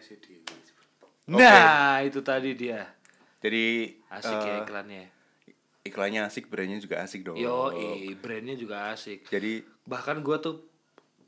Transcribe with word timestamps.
Dewi. 0.00 0.40
Nah, 1.28 2.00
itu 2.00 2.20
tadi 2.24 2.56
dia. 2.56 2.88
Jadi 3.38 3.94
Asik 4.08 4.34
ya 4.34 4.54
eh, 4.56 4.58
iklannya. 4.64 5.04
iklannya 5.84 6.20
asik, 6.26 6.50
brandnya 6.50 6.78
juga 6.80 7.00
asik 7.00 7.22
dong. 7.24 7.36
Yo, 7.36 7.72
brandnya 8.18 8.56
juga 8.58 8.92
asik. 8.92 9.28
Jadi 9.28 9.62
Bahkan 9.88 10.20
gua 10.20 10.36
tuh 10.36 10.68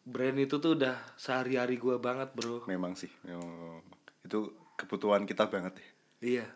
brand 0.04 0.36
itu 0.36 0.56
tuh 0.60 0.76
udah 0.76 0.96
sehari-hari 1.16 1.76
gua 1.76 1.96
banget, 1.96 2.32
Bro. 2.36 2.64
memang 2.66 2.92
sih, 2.92 3.08
memang- 3.24 3.80
itu 4.20 4.52
kebutuhan 4.76 5.24
kita 5.24 5.48
banget 5.48 5.80
ya. 5.80 5.88
Iya. 6.20 6.46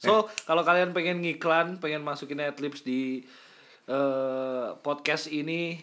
So, 0.00 0.28
kalau 0.44 0.60
kalian 0.64 0.92
pengen 0.92 1.24
ngiklan, 1.24 1.80
pengen 1.80 2.04
masukin 2.04 2.40
adlibs 2.40 2.84
di 2.84 3.24
eh, 3.84 4.68
podcast 4.80 5.28
ini, 5.28 5.76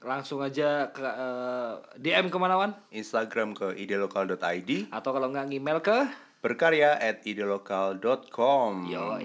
langsung 0.00 0.38
aja 0.38 0.88
ke 0.88 1.00
eh, 1.00 1.72
DM 1.96 2.28
ke 2.28 2.36
mana 2.36 2.54
Wan? 2.54 2.70
Instagram 2.90 3.52
ke 3.52 3.74
idealokal.id, 3.74 4.88
Atau 4.88 5.10
kalau 5.10 5.28
nggak 5.28 5.50
email 5.50 5.78
ke 5.78 6.06
berkarya 6.38 6.94
at 6.94 7.24
idealokal.com. 7.24 8.86
Yo, 8.86 9.18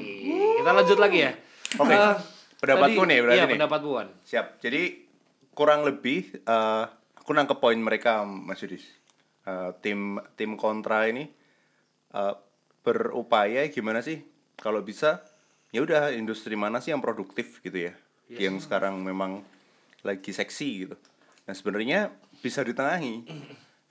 kita 0.58 0.72
lanjut 0.72 0.98
lagi 0.98 1.20
ya. 1.22 1.32
Oke. 1.76 1.92
Eh, 1.92 2.16
Pendapatku 2.58 2.96
tadi- 2.98 3.10
nih 3.10 3.20
berarti 3.20 3.38
Iya, 3.38 3.46
nih. 3.46 3.56
pendapat 3.56 3.82
Wan. 3.84 4.08
Siap. 4.24 4.46
Jadi 4.58 4.82
kurang 5.52 5.84
lebih 5.84 6.20
eh 6.40 6.84
aku 7.14 7.30
nangkep 7.30 7.58
poin 7.58 7.76
mereka 7.76 8.24
Mas 8.24 8.58
Yudis. 8.60 8.88
Eh, 9.44 9.70
tim 9.80 10.16
tim 10.34 10.56
kontra 10.56 11.06
ini 11.06 11.28
eh, 12.10 12.34
berupaya 12.82 13.68
gimana 13.68 14.00
sih 14.00 14.24
kalau 14.56 14.80
bisa 14.80 15.22
ya 15.70 15.82
udah 15.82 16.12
industri 16.12 16.56
mana 16.56 16.80
sih 16.80 16.90
yang 16.90 17.02
produktif 17.02 17.60
gitu 17.60 17.78
ya. 17.78 17.94
Yang 18.26 18.66
sekarang 18.66 18.98
memang 19.00 19.44
lagi 20.04 20.32
seksi 20.36 20.70
gitu. 20.86 20.96
Nah, 21.48 21.56
sebenarnya 21.56 22.12
bisa 22.44 22.62
ditengahi. 22.62 23.24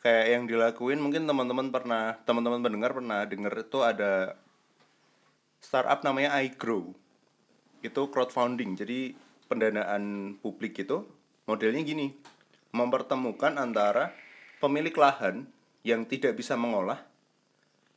Kayak 0.03 0.27
yang 0.35 0.45
dilakuin 0.51 0.99
mungkin 0.99 1.25
teman-teman 1.31 1.71
pernah 1.71 2.19
teman-teman 2.27 2.59
pendengar 2.59 2.91
pernah 2.91 3.23
dengar 3.23 3.55
itu 3.55 3.79
ada 3.87 4.35
startup 5.63 6.03
namanya 6.03 6.37
iGrow. 6.43 6.93
Itu 7.81 8.11
crowdfunding. 8.13 8.77
Jadi 8.77 9.15
pendanaan 9.47 10.37
publik 10.43 10.83
itu 10.83 11.07
modelnya 11.47 11.83
gini. 11.87 12.13
Mempertemukan 12.73 13.61
antara 13.61 14.11
pemilik 14.59 14.95
lahan 14.97 15.47
yang 15.87 16.07
tidak 16.07 16.35
bisa 16.35 16.59
mengolah. 16.59 16.99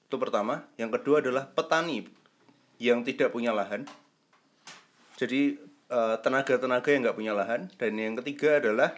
Itu 0.05 0.21
pertama. 0.21 0.69
Yang 0.77 1.01
kedua 1.01 1.25
adalah 1.25 1.49
petani 1.49 2.05
yang 2.77 3.01
tidak 3.01 3.31
punya 3.33 3.55
lahan. 3.55 3.87
Jadi 5.15 5.57
tenaga-tenaga 5.95 6.89
yang 6.91 7.01
nggak 7.07 7.17
punya 7.17 7.33
lahan 7.35 7.71
dan 7.79 7.91
yang 7.95 8.15
ketiga 8.19 8.59
adalah 8.59 8.91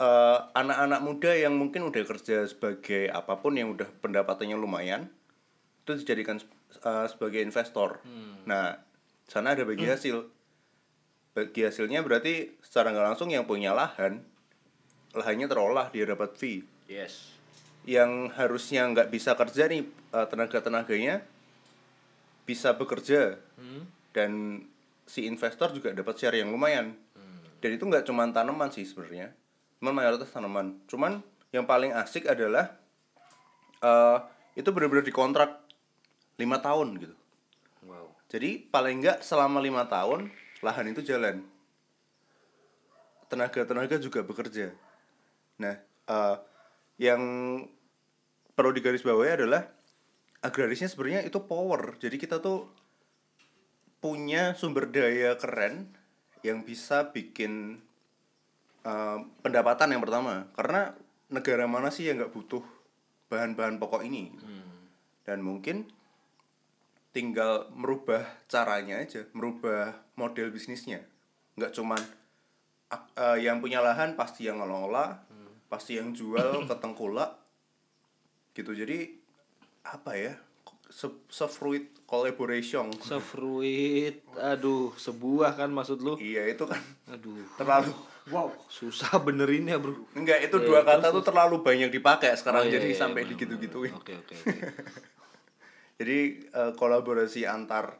eh, 0.00 0.38
anak-anak 0.56 1.00
muda 1.04 1.32
yang 1.36 1.56
mungkin 1.56 1.88
udah 1.88 2.02
kerja 2.04 2.48
sebagai 2.48 3.12
apa 3.12 3.36
pun 3.40 3.56
yang 3.56 3.72
udah 3.72 3.88
pendapatannya 4.00 4.56
lumayan 4.56 5.08
itu 5.84 6.02
dijadikan 6.02 6.40
eh, 6.82 7.06
sebagai 7.06 7.40
investor. 7.44 8.00
Nah, 8.48 8.78
sana 9.28 9.54
ada 9.54 9.62
bagi 9.62 9.86
hasil. 9.86 10.26
Bagi 11.36 11.68
hasilnya 11.68 12.00
berarti 12.00 12.56
secara 12.64 12.96
nggak 12.96 13.06
langsung 13.12 13.28
yang 13.28 13.44
punya 13.44 13.76
lahan, 13.76 14.24
lahannya 15.12 15.46
terolah 15.46 15.92
dia 15.92 16.08
dapat 16.08 16.32
fee. 16.34 16.64
Yes. 16.88 17.36
Yang 17.84 18.34
harusnya 18.34 18.88
nggak 18.88 19.12
bisa 19.12 19.36
kerja 19.36 19.68
nih 19.68 19.84
eh, 19.86 20.26
tenaga-tenaganya 20.26 21.22
bisa 22.46 22.78
bekerja 22.78 23.42
dan 24.14 24.62
si 25.06 25.24
investor 25.24 25.70
juga 25.70 25.94
dapat 25.94 26.18
share 26.18 26.42
yang 26.42 26.50
lumayan. 26.50 26.98
Dan 27.56 27.70
itu 27.72 27.88
nggak 27.88 28.04
cuma 28.04 28.28
tanaman 28.28 28.68
sih 28.68 28.84
sebenarnya, 28.84 29.32
cuman 29.80 29.94
mayoritas 29.96 30.28
tanaman. 30.28 30.76
Cuman 30.86 31.24
yang 31.54 31.64
paling 31.64 31.94
asik 31.96 32.28
adalah 32.28 32.76
eh 33.80 34.18
itu 34.56 34.68
benar-benar 34.72 35.04
dikontrak 35.04 35.50
lima 36.36 36.60
tahun 36.60 37.00
gitu. 37.00 37.16
Wow. 37.88 38.12
Jadi 38.28 38.68
paling 38.68 39.00
nggak 39.00 39.18
selama 39.24 39.62
lima 39.62 39.88
tahun 39.88 40.28
lahan 40.60 40.92
itu 40.92 41.00
jalan. 41.00 41.44
Tenaga-tenaga 43.26 43.96
juga 43.98 44.20
bekerja. 44.22 44.70
Nah, 45.58 45.74
eh, 46.06 46.36
yang 47.00 47.20
perlu 48.56 48.72
digarisbawahi 48.72 49.42
adalah 49.42 49.68
agrarisnya 50.44 50.88
sebenarnya 50.88 51.26
itu 51.26 51.40
power. 51.42 51.96
Jadi 52.00 52.16
kita 52.16 52.40
tuh 52.40 52.70
punya 54.06 54.54
sumber 54.54 54.86
daya 54.86 55.34
keren 55.34 55.90
yang 56.46 56.62
bisa 56.62 57.10
bikin 57.10 57.82
eh, 58.86 59.18
pendapatan 59.42 59.98
yang 59.98 60.02
pertama. 60.06 60.46
Karena 60.54 60.94
negara 61.26 61.66
mana 61.66 61.90
sih 61.90 62.06
yang 62.06 62.22
nggak 62.22 62.30
butuh 62.30 62.62
bahan-bahan 63.26 63.82
pokok 63.82 64.06
ini? 64.06 64.30
Dan 65.26 65.42
mungkin 65.42 65.90
tinggal 67.10 67.66
merubah 67.74 68.22
caranya 68.46 69.02
aja, 69.02 69.26
merubah 69.34 69.98
model 70.14 70.54
bisnisnya. 70.54 71.02
Nggak 71.58 71.74
cuman 71.74 71.98
eh, 72.94 73.38
yang 73.42 73.58
punya 73.58 73.82
lahan 73.82 74.14
pasti 74.14 74.46
yang 74.46 74.62
ngelola, 74.62 75.18
pasti 75.66 75.98
yang 75.98 76.14
jual 76.14 76.62
ke 76.70 76.74
tengkulak. 76.78 77.34
Gitu. 78.54 78.70
Jadi 78.70 79.18
apa 79.82 80.14
ya? 80.14 80.38
Se, 80.86 81.10
se-fruit 81.26 81.90
collaboration. 82.06 82.88
Sefruit, 83.02 84.22
aduh, 84.38 84.94
sebuah 84.94 85.58
kan 85.58 85.68
maksud 85.68 85.98
lu? 85.98 86.14
Iya, 86.16 86.46
itu 86.46 86.62
kan 86.62 86.78
Aduh, 87.10 87.42
terlalu 87.58 87.90
wow, 88.30 88.50
susah 88.70 89.18
benerinnya 89.18 89.82
bro. 89.82 89.94
Enggak, 90.14 90.46
itu 90.46 90.56
Iya, 90.58 90.66
dua 90.66 90.80
terus, 90.86 91.02
kata 91.02 91.06
tuh 91.10 91.24
terlalu 91.26 91.56
banyak 91.62 91.90
dipakai 91.90 92.30
sekarang 92.38 92.64
Oh, 92.64 92.70
iya, 92.70 92.78
jadi 92.78 92.88
iya, 92.94 92.98
sampai 92.98 93.22
benar, 93.26 93.30
digitu-gituin. 93.34 93.92
benar. 93.92 94.02
Oke, 94.02 94.12
oke. 94.14 94.34
Jadi 95.96 96.18
eh, 96.44 96.72
kolaborasi 96.76 97.48
antar 97.48 97.96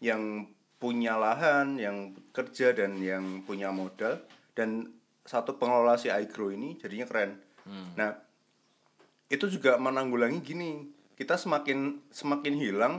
yang 0.00 0.48
punya 0.80 1.16
lahan, 1.16 1.76
yang 1.76 2.12
kerja 2.32 2.72
dan 2.72 2.96
yang 3.00 3.44
punya 3.44 3.68
modal 3.68 4.20
dan 4.56 4.88
satu 5.24 5.56
pengelola 5.56 5.96
si 5.96 6.08
iGrow 6.08 6.52
ini 6.52 6.76
jadinya 6.76 7.04
keren. 7.04 7.40
Nah, 7.96 8.12
itu 9.28 9.48
juga 9.48 9.80
menanggulangi 9.80 10.40
gini, 10.40 10.84
kita 11.14 11.38
semakin 11.38 12.02
semakin 12.10 12.54
hilang 12.58 12.94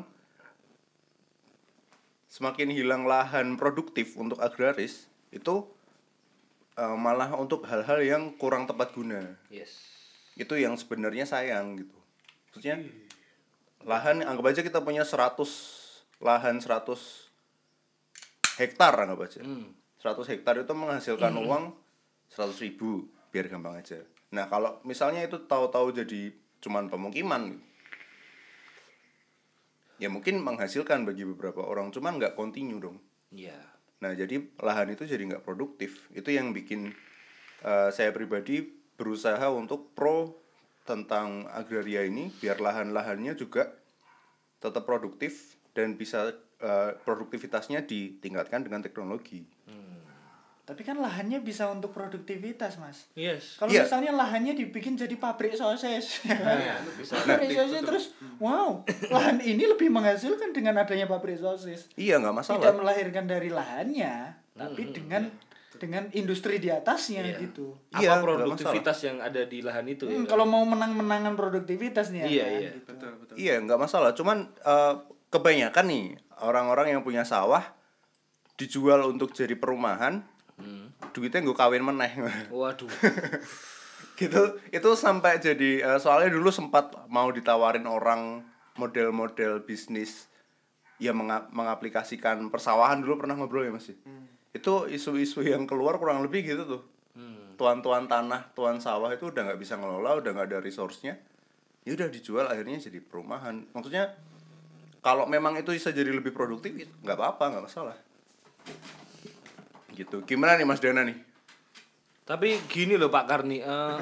semakin 2.32 2.68
hilang 2.72 3.08
lahan 3.08 3.56
produktif 3.56 4.20
untuk 4.20 4.40
agraris 4.44 5.08
itu 5.32 5.68
eh, 6.76 6.96
malah 7.00 7.32
untuk 7.36 7.64
hal-hal 7.64 8.04
yang 8.04 8.24
kurang 8.36 8.68
tepat 8.68 8.92
guna. 8.92 9.40
Yes. 9.48 9.96
itu 10.36 10.52
yang 10.60 10.76
sebenarnya 10.76 11.24
sayang 11.24 11.80
gitu. 11.80 11.96
Maksudnya 12.52 12.84
lahan 13.88 14.20
anggap 14.20 14.52
aja 14.52 14.62
kita 14.68 14.84
punya 14.84 15.08
100 15.08 15.40
lahan 16.20 16.60
100 16.60 16.92
hektar 18.60 18.94
anggap 19.00 19.20
aja. 19.24 19.40
Hmm. 19.40 19.72
100 20.04 20.36
hektar 20.36 20.60
itu 20.60 20.74
menghasilkan 20.76 21.32
uang 21.40 21.72
100 22.36 22.52
ribu 22.68 23.08
biar 23.32 23.48
gampang 23.48 23.80
aja. 23.80 24.04
Nah 24.36 24.52
kalau 24.52 24.84
misalnya 24.84 25.24
itu 25.24 25.40
tahu-tahu 25.40 25.96
jadi 26.04 26.36
cuman 26.60 26.92
pemukiman 26.92 27.64
ya 30.02 30.12
mungkin 30.12 30.44
menghasilkan 30.44 31.08
bagi 31.08 31.24
beberapa 31.24 31.64
orang 31.64 31.92
cuman 31.92 32.20
nggak 32.20 32.36
kontinu 32.36 32.80
dong 32.80 32.98
Iya. 33.36 33.60
Nah, 34.00 34.12
jadi 34.16 34.40
lahan 34.64 34.96
itu 34.96 35.04
jadi 35.04 35.24
nggak 35.28 35.44
produktif. 35.44 36.08
Itu 36.16 36.32
yang 36.32 36.56
bikin 36.56 36.96
eh, 37.64 37.90
saya 37.92 38.16
pribadi 38.16 38.64
berusaha 38.96 39.52
untuk 39.52 39.92
pro 39.92 40.40
tentang 40.88 41.50
agraria 41.52 42.06
ini 42.06 42.32
biar 42.40 42.62
lahan-lahannya 42.62 43.36
juga 43.36 43.74
tetap 44.64 44.88
produktif 44.88 45.60
dan 45.76 46.00
bisa 46.00 46.32
eh, 46.64 46.92
produktivitasnya 47.04 47.84
ditingkatkan 47.84 48.64
dengan 48.64 48.80
teknologi. 48.86 49.44
Tapi 50.66 50.82
kan 50.82 50.98
lahannya 50.98 51.40
bisa 51.40 51.70
untuk 51.70 51.94
produktivitas, 51.94 52.82
Mas. 52.82 53.06
Yes. 53.14 53.54
Kalau 53.56 53.70
Iya. 53.70 53.86
misalnya 53.86 54.12
lahannya 54.12 54.58
dibikin 54.58 54.98
jadi 54.98 55.14
pabrik 55.14 55.54
sosis, 55.54 56.26
Nah, 56.26 56.82
bisa. 56.98 57.22
pabrik 57.22 57.54
sosis 57.54 57.82
terus, 57.82 58.06
wow, 58.38 58.82
lahan 59.08 59.38
ini 59.40 59.62
lebih 59.64 59.94
menghasilkan 59.94 60.50
dengan 60.52 60.74
adanya 60.76 61.06
pabrik 61.06 61.38
sosis. 61.38 61.86
Iya 61.94 62.18
nggak 62.18 62.34
masalah. 62.34 62.58
Tidak 62.60 62.76
melahirkan 62.76 63.26
dari 63.26 63.54
lahannya, 63.54 64.14
tapi 64.52 64.90
dengan 64.90 65.30
dengan 65.76 66.08
industri 66.12 66.58
di 66.58 66.72
atasnya 66.72 67.22
Iya. 67.22 67.38
gitu. 67.46 67.76
Apa 67.92 68.00
Iya, 68.02 68.12
produktivitas 68.18 68.98
yang 69.04 69.20
ada 69.20 69.44
di 69.44 69.60
lahan 69.60 69.86
itu 69.86 70.08
ya? 70.08 70.16
Hmm, 70.16 70.26
kalau 70.26 70.48
mau 70.48 70.64
menang-menangan 70.64 71.36
produktivitas 71.36 72.10
nih 72.10 72.20
ya 72.20 72.26
Iya, 72.26 72.42
kan, 72.42 72.50
iya. 72.50 72.70
gitu. 72.72 72.90
Betul, 72.90 73.12
betul. 73.20 73.36
Iya 73.38 73.54
nggak 73.62 73.78
masalah. 73.78 74.12
Cuman 74.16 74.50
eh, 74.56 74.94
kebanyakan 75.30 75.86
nih 75.86 76.06
orang-orang 76.42 76.88
yang 76.90 77.02
punya 77.04 77.22
sawah 77.22 77.76
dijual 78.56 79.04
untuk 79.06 79.30
jadi 79.30 79.54
perumahan, 79.54 80.24
Hmm. 80.24 80.35
Duitnya 81.12 81.42
gue 81.42 81.54
kawin 81.54 81.84
meneh. 81.84 82.12
Waduh. 82.50 82.90
gitu 84.20 84.42
itu 84.72 84.90
sampai 84.96 85.38
jadi 85.38 85.84
eh, 85.84 86.00
soalnya 86.00 86.32
dulu 86.32 86.48
sempat 86.48 86.96
mau 87.12 87.28
ditawarin 87.28 87.84
orang 87.84 88.48
model-model 88.80 89.60
bisnis 89.62 90.32
yang 90.98 91.20
menga- 91.20 91.52
mengaplikasikan 91.52 92.48
persawahan 92.48 93.04
dulu 93.04 93.20
pernah 93.20 93.36
ngobrol 93.36 93.68
ya 93.68 93.76
mas 93.76 93.92
ya? 93.92 93.98
itu 94.56 94.74
isu-isu 94.88 95.44
yang 95.44 95.68
keluar 95.68 96.00
kurang 96.00 96.24
lebih 96.24 96.48
gitu 96.48 96.64
tuh 96.66 96.84
Hmm. 97.16 97.56
tuan-tuan 97.56 98.12
tanah 98.12 98.52
tuan 98.52 98.76
sawah 98.76 99.08
itu 99.08 99.32
udah 99.32 99.48
nggak 99.48 99.56
bisa 99.56 99.80
ngelola 99.80 100.20
udah 100.20 100.36
nggak 100.36 100.48
ada 100.52 100.60
resource-nya 100.60 101.16
ya 101.88 101.96
udah 101.96 102.12
dijual 102.12 102.44
akhirnya 102.44 102.76
jadi 102.76 103.00
perumahan 103.00 103.64
maksudnya 103.72 104.12
kalau 105.00 105.24
memang 105.24 105.56
itu 105.56 105.72
bisa 105.72 105.96
jadi 105.96 106.12
lebih 106.12 106.36
produktif 106.36 106.76
ya 106.76 106.84
nggak 106.84 107.16
apa-apa 107.16 107.44
nggak 107.56 107.66
masalah 107.68 107.96
gitu 109.96 110.22
gimana 110.28 110.60
nih 110.60 110.68
Mas 110.68 110.84
Dana 110.84 111.02
nih 111.08 111.18
Tapi 112.26 112.58
gini 112.66 112.98
loh 112.98 113.14
Pak 113.14 113.30
Karni, 113.30 113.62
eh 113.62 113.98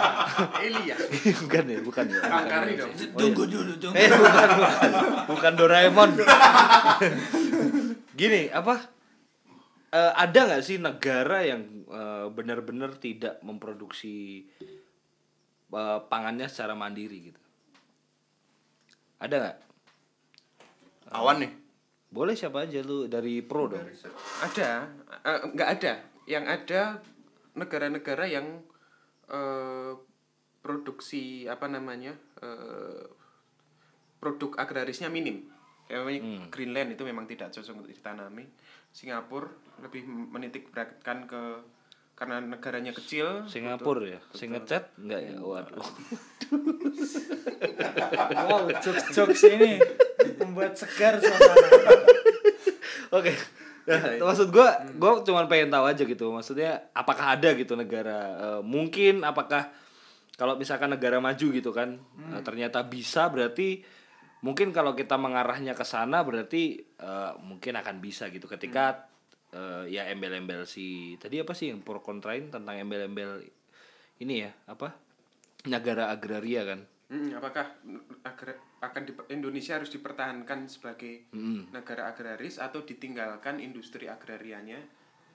Eli 0.72 0.88
ya. 0.88 0.96
bukan 1.44 1.64
ya, 1.68 1.78
bukan 1.84 2.04
ya. 2.08 2.20
Bang 2.24 2.48
Karni 2.48 2.80
dong. 2.80 2.92
Tunggu 3.12 3.44
dulu, 3.44 3.76
tunggu. 3.76 3.92
Eh 3.92 4.08
bukan, 4.08 4.48
bukan, 4.56 4.90
bukan 5.28 5.52
Doraemon. 5.52 6.16
Gini, 8.24 8.48
apa? 8.48 8.88
Eh, 9.92 10.12
ada 10.16 10.40
nggak 10.48 10.64
sih 10.64 10.80
negara 10.80 11.44
yang 11.44 11.84
eh, 11.92 12.32
benar-benar 12.32 12.96
tidak 12.96 13.36
memproduksi 13.44 14.48
eh, 15.68 15.98
pangannya 16.08 16.48
secara 16.48 16.72
mandiri 16.72 17.28
gitu? 17.28 17.40
Ada 19.20 19.34
nggak? 19.44 19.56
awan 21.12 21.40
nih 21.44 21.52
Boleh 22.08 22.32
siapa 22.32 22.64
aja 22.64 22.80
lu 22.80 23.04
dari 23.04 23.44
pro 23.44 23.68
dong. 23.68 23.84
Ada, 24.40 24.88
eh, 25.24 25.40
nggak 25.52 25.70
ada. 25.78 25.92
Yang 26.24 26.44
ada 26.48 26.80
negara-negara 27.56 28.24
yang 28.28 28.64
eh, 29.28 29.92
produksi 30.64 31.44
apa 31.44 31.68
namanya 31.68 32.16
eh, 32.40 33.04
produk 34.18 34.56
agrarisnya 34.56 35.12
minim. 35.12 35.48
Yang 35.88 36.00
namanya 36.04 36.20
Greenland 36.52 36.90
itu 36.96 37.02
memang 37.04 37.24
tidak 37.28 37.52
cocok 37.52 37.84
untuk 37.84 37.92
ditanami. 37.92 38.44
Singapura 38.88 39.52
lebih 39.84 40.08
menitik 40.08 40.72
beratkan 40.72 41.28
ke 41.28 41.42
karena 42.18 42.42
negaranya 42.42 42.90
kecil. 42.90 43.46
Singapura 43.46 44.18
ya, 44.18 44.20
sing 44.34 44.50
ngecat 44.50 44.90
enggak 44.98 45.20
ya? 45.22 45.34
Waduh. 45.38 45.86
Wow, 48.48 48.66
jokes-jokes 48.80 49.42
ini 49.54 49.78
membuat 50.40 50.74
segar 50.74 51.20
suasana. 51.20 51.94
Oke. 53.14 53.32
Nah, 53.88 54.20
maksud 54.20 54.50
gua, 54.50 54.82
gua 54.98 55.22
cuma 55.22 55.46
pengen 55.46 55.70
tahu 55.70 55.84
aja 55.86 56.02
gitu. 56.02 56.32
Maksudnya 56.34 56.90
apakah 56.92 57.38
ada 57.38 57.54
gitu 57.54 57.78
negara 57.78 58.18
eh, 58.36 58.60
mungkin 58.64 59.22
apakah 59.22 59.70
kalau 60.34 60.58
misalkan 60.58 60.90
negara 60.90 61.22
maju 61.22 61.46
gitu 61.54 61.70
kan 61.70 62.02
eh, 62.34 62.42
ternyata 62.42 62.82
bisa 62.82 63.30
berarti 63.30 63.84
mungkin 64.42 64.74
kalau 64.74 64.92
kita 64.96 65.14
mengarahnya 65.20 65.76
ke 65.78 65.84
sana 65.86 66.24
berarti 66.26 66.82
eh, 66.82 67.32
mungkin 67.44 67.78
akan 67.78 67.96
bisa 68.02 68.28
gitu 68.32 68.48
ketika 68.50 69.08
eh, 69.52 69.84
ya 69.88 70.08
embel-embel 70.12 70.68
si 70.68 71.16
tadi 71.16 71.40
apa 71.40 71.56
sih 71.56 71.72
yang 71.72 71.80
pro 71.80 72.00
kontrain 72.04 72.52
tentang 72.52 72.76
embel-embel 72.76 73.44
ini 74.18 74.34
ya 74.44 74.50
apa? 74.66 74.94
Negara 75.66 76.10
agraria 76.12 76.62
kan? 76.66 76.80
Hmm, 77.08 77.32
apakah 77.32 77.72
agra- 78.20 78.60
akan 78.84 79.02
di, 79.08 79.12
Indonesia 79.32 79.80
harus 79.80 79.88
dipertahankan 79.88 80.68
sebagai 80.68 81.32
negara 81.72 82.12
agraris 82.12 82.60
atau 82.60 82.84
ditinggalkan 82.84 83.64
industri 83.64 84.06
agrarianya 84.06 84.76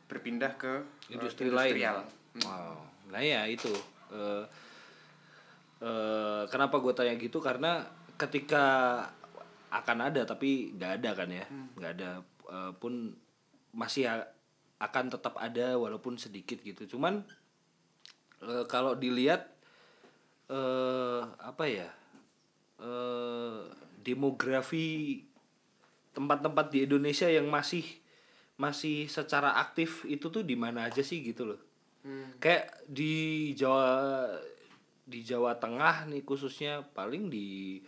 berpindah 0.06 0.54
ke 0.56 0.74
eh, 1.10 1.18
industri 1.18 1.50
lain? 1.50 1.74
industrial? 1.74 1.98
Wow. 2.46 2.78
nah 3.10 3.22
ya 3.22 3.50
itu. 3.50 3.74
Eh, 4.14 4.46
eh, 5.82 6.44
kenapa 6.48 6.78
gue 6.78 6.94
tanya 6.94 7.18
gitu? 7.18 7.42
Karena 7.42 7.82
ketika 8.22 8.66
akan 9.74 10.14
ada 10.14 10.22
tapi 10.30 10.78
nggak 10.78 11.02
ada 11.02 11.10
kan 11.18 11.30
ya? 11.34 11.46
Nggak 11.50 11.92
ada 11.98 12.10
eh, 12.54 12.72
pun 12.78 13.23
masih 13.74 14.08
akan 14.78 15.06
tetap 15.10 15.36
ada 15.42 15.76
walaupun 15.76 16.16
sedikit 16.16 16.62
gitu. 16.62 16.98
Cuman 16.98 17.26
eh, 18.46 18.66
kalau 18.70 18.94
dilihat 18.94 19.50
eh 20.52 21.22
apa 21.40 21.66
ya 21.66 21.90
eh 22.84 23.60
demografi 24.04 25.24
tempat-tempat 26.14 26.70
di 26.70 26.86
Indonesia 26.86 27.26
yang 27.26 27.50
masih 27.50 27.82
masih 28.60 29.10
secara 29.10 29.58
aktif 29.58 30.06
itu 30.06 30.30
tuh 30.30 30.46
di 30.46 30.54
mana 30.54 30.86
aja 30.86 31.02
sih 31.02 31.26
gitu 31.26 31.56
loh. 31.56 31.62
Kayak 32.38 32.84
di 32.86 33.50
Jawa 33.56 34.28
di 35.08 35.24
Jawa 35.24 35.56
Tengah 35.56 36.08
nih 36.12 36.22
khususnya 36.28 36.84
paling 36.96 37.32
di 37.32 37.80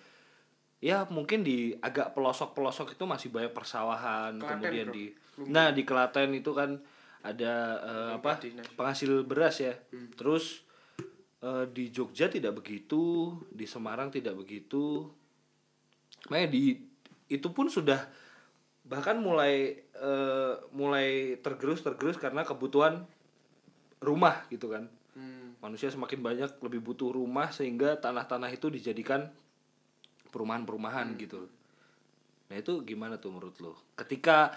ya 0.80 1.04
mungkin 1.12 1.44
di 1.44 1.76
agak 1.80 2.16
pelosok-pelosok 2.16 2.96
itu 2.96 3.04
masih 3.08 3.30
banyak 3.32 3.52
persawahan 3.52 4.40
Klaten, 4.40 4.48
kemudian 4.48 4.88
bro. 4.92 4.96
di 4.96 5.06
nah 5.44 5.76
di 5.76 5.84
Klaten 5.84 6.32
itu 6.32 6.56
kan 6.56 6.80
ada 7.26 7.54
eh, 7.82 8.12
apa 8.22 8.38
penghasil 8.78 9.26
beras 9.26 9.58
ya. 9.60 9.74
Terus 10.14 10.62
eh, 11.42 11.66
di 11.74 11.90
Jogja 11.90 12.30
tidak 12.30 12.62
begitu 12.62 13.34
di 13.50 13.66
Semarang 13.66 14.14
tidak 14.14 14.38
begitu. 14.38 15.10
Makanya 16.30 16.50
di 16.54 16.78
itu 17.26 17.48
pun 17.50 17.68
sudah 17.68 18.06
bahkan 18.86 19.18
mulai 19.18 19.82
eh, 19.82 20.54
mulai 20.70 21.42
tergerus 21.42 21.82
tergerus 21.82 22.22
karena 22.22 22.46
kebutuhan 22.46 23.04
rumah 24.00 24.46
gitu 24.54 24.70
kan. 24.70 24.86
Hmm. 25.16 25.56
manusia 25.64 25.88
semakin 25.88 26.20
banyak 26.20 26.52
lebih 26.60 26.84
butuh 26.84 27.16
rumah 27.16 27.48
sehingga 27.48 27.96
tanah-tanah 27.96 28.52
itu 28.52 28.68
dijadikan 28.68 29.32
perumahan-perumahan 30.28 31.16
gitu. 31.16 31.48
Nah 32.52 32.56
itu 32.60 32.84
gimana 32.84 33.16
tuh 33.16 33.32
menurut 33.32 33.56
lo? 33.64 33.74
Ketika 33.96 34.52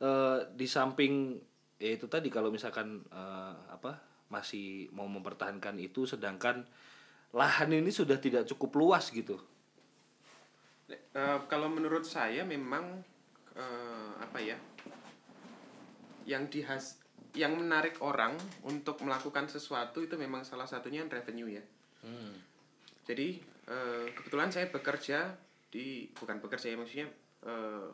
eh, 0.00 0.38
di 0.54 0.66
samping 0.66 1.38
ya 1.78 1.90
itu 1.94 2.06
tadi 2.06 2.30
kalau 2.32 2.48
misalkan 2.48 3.02
eh, 3.10 3.54
apa 3.70 3.98
masih 4.32 4.88
mau 4.90 5.06
mempertahankan 5.06 5.78
itu 5.78 6.08
sedangkan 6.08 6.64
lahan 7.34 7.70
ini 7.74 7.90
sudah 7.90 8.18
tidak 8.18 8.46
cukup 8.50 8.78
luas 8.78 9.10
gitu. 9.10 9.38
Eh, 10.90 11.38
kalau 11.50 11.70
menurut 11.70 12.06
saya 12.06 12.46
memang 12.46 13.02
eh, 13.54 14.10
apa 14.22 14.38
ya 14.38 14.58
yang 16.24 16.48
dihas 16.48 16.98
yang 17.34 17.58
menarik 17.58 17.98
orang 17.98 18.38
untuk 18.62 19.02
melakukan 19.02 19.50
sesuatu 19.50 19.98
itu 20.00 20.14
memang 20.14 20.46
salah 20.46 20.70
satunya 20.70 21.02
revenue 21.04 21.58
ya. 21.58 21.64
Jadi 23.04 23.42
eh, 23.68 24.06
kebetulan 24.14 24.50
saya 24.54 24.70
bekerja 24.70 25.34
di 25.68 26.06
bukan 26.14 26.38
bekerja 26.38 26.70
ya 26.70 26.76
maksudnya 26.78 27.08
eh, 27.44 27.88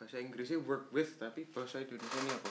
bahasa 0.00 0.16
Inggrisnya 0.16 0.56
work 0.64 0.88
with 0.96 1.20
tapi 1.20 1.44
bahasa 1.52 1.84
Indonesia 1.84 2.16
ini 2.24 2.32
apa 2.32 2.50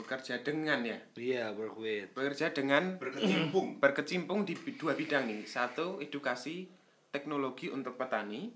bekerja 0.00 0.40
dengan 0.40 0.80
ya 0.80 0.96
iya 1.20 1.52
work 1.52 1.76
with 1.76 2.08
bekerja 2.16 2.56
dengan 2.56 2.96
berkecimpung 2.96 3.76
berkecimpung 3.76 4.48
di 4.48 4.56
dua 4.56 4.96
bidang 4.96 5.28
nih. 5.28 5.44
Satu 5.44 6.00
edukasi 6.00 6.72
teknologi 7.12 7.68
untuk 7.68 8.00
petani, 8.00 8.48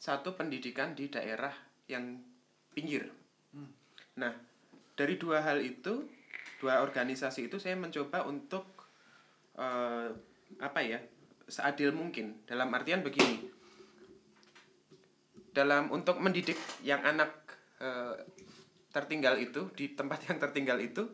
satu 0.00 0.34
pendidikan 0.34 0.98
di 0.98 1.06
daerah 1.06 1.52
yang 1.86 2.18
pinggir. 2.74 3.06
Nah, 4.16 4.32
dari 4.96 5.20
dua 5.20 5.44
hal 5.44 5.60
itu, 5.60 6.08
dua 6.58 6.80
organisasi 6.80 7.52
itu 7.52 7.60
saya 7.60 7.76
mencoba 7.76 8.24
untuk 8.24 8.64
eh, 9.60 10.08
apa 10.58 10.80
ya, 10.80 10.98
seadil 11.46 11.92
mungkin. 11.92 12.40
Dalam 12.48 12.72
artian 12.72 13.04
begini, 13.04 13.46
dalam 15.52 15.92
untuk 15.92 16.16
mendidik 16.18 16.56
yang 16.80 17.04
anak 17.04 17.39
eh, 17.80 18.14
tertinggal 18.92 19.40
itu 19.40 19.72
di 19.74 19.96
tempat 19.96 20.22
yang 20.28 20.38
tertinggal 20.38 20.78
itu, 20.78 21.08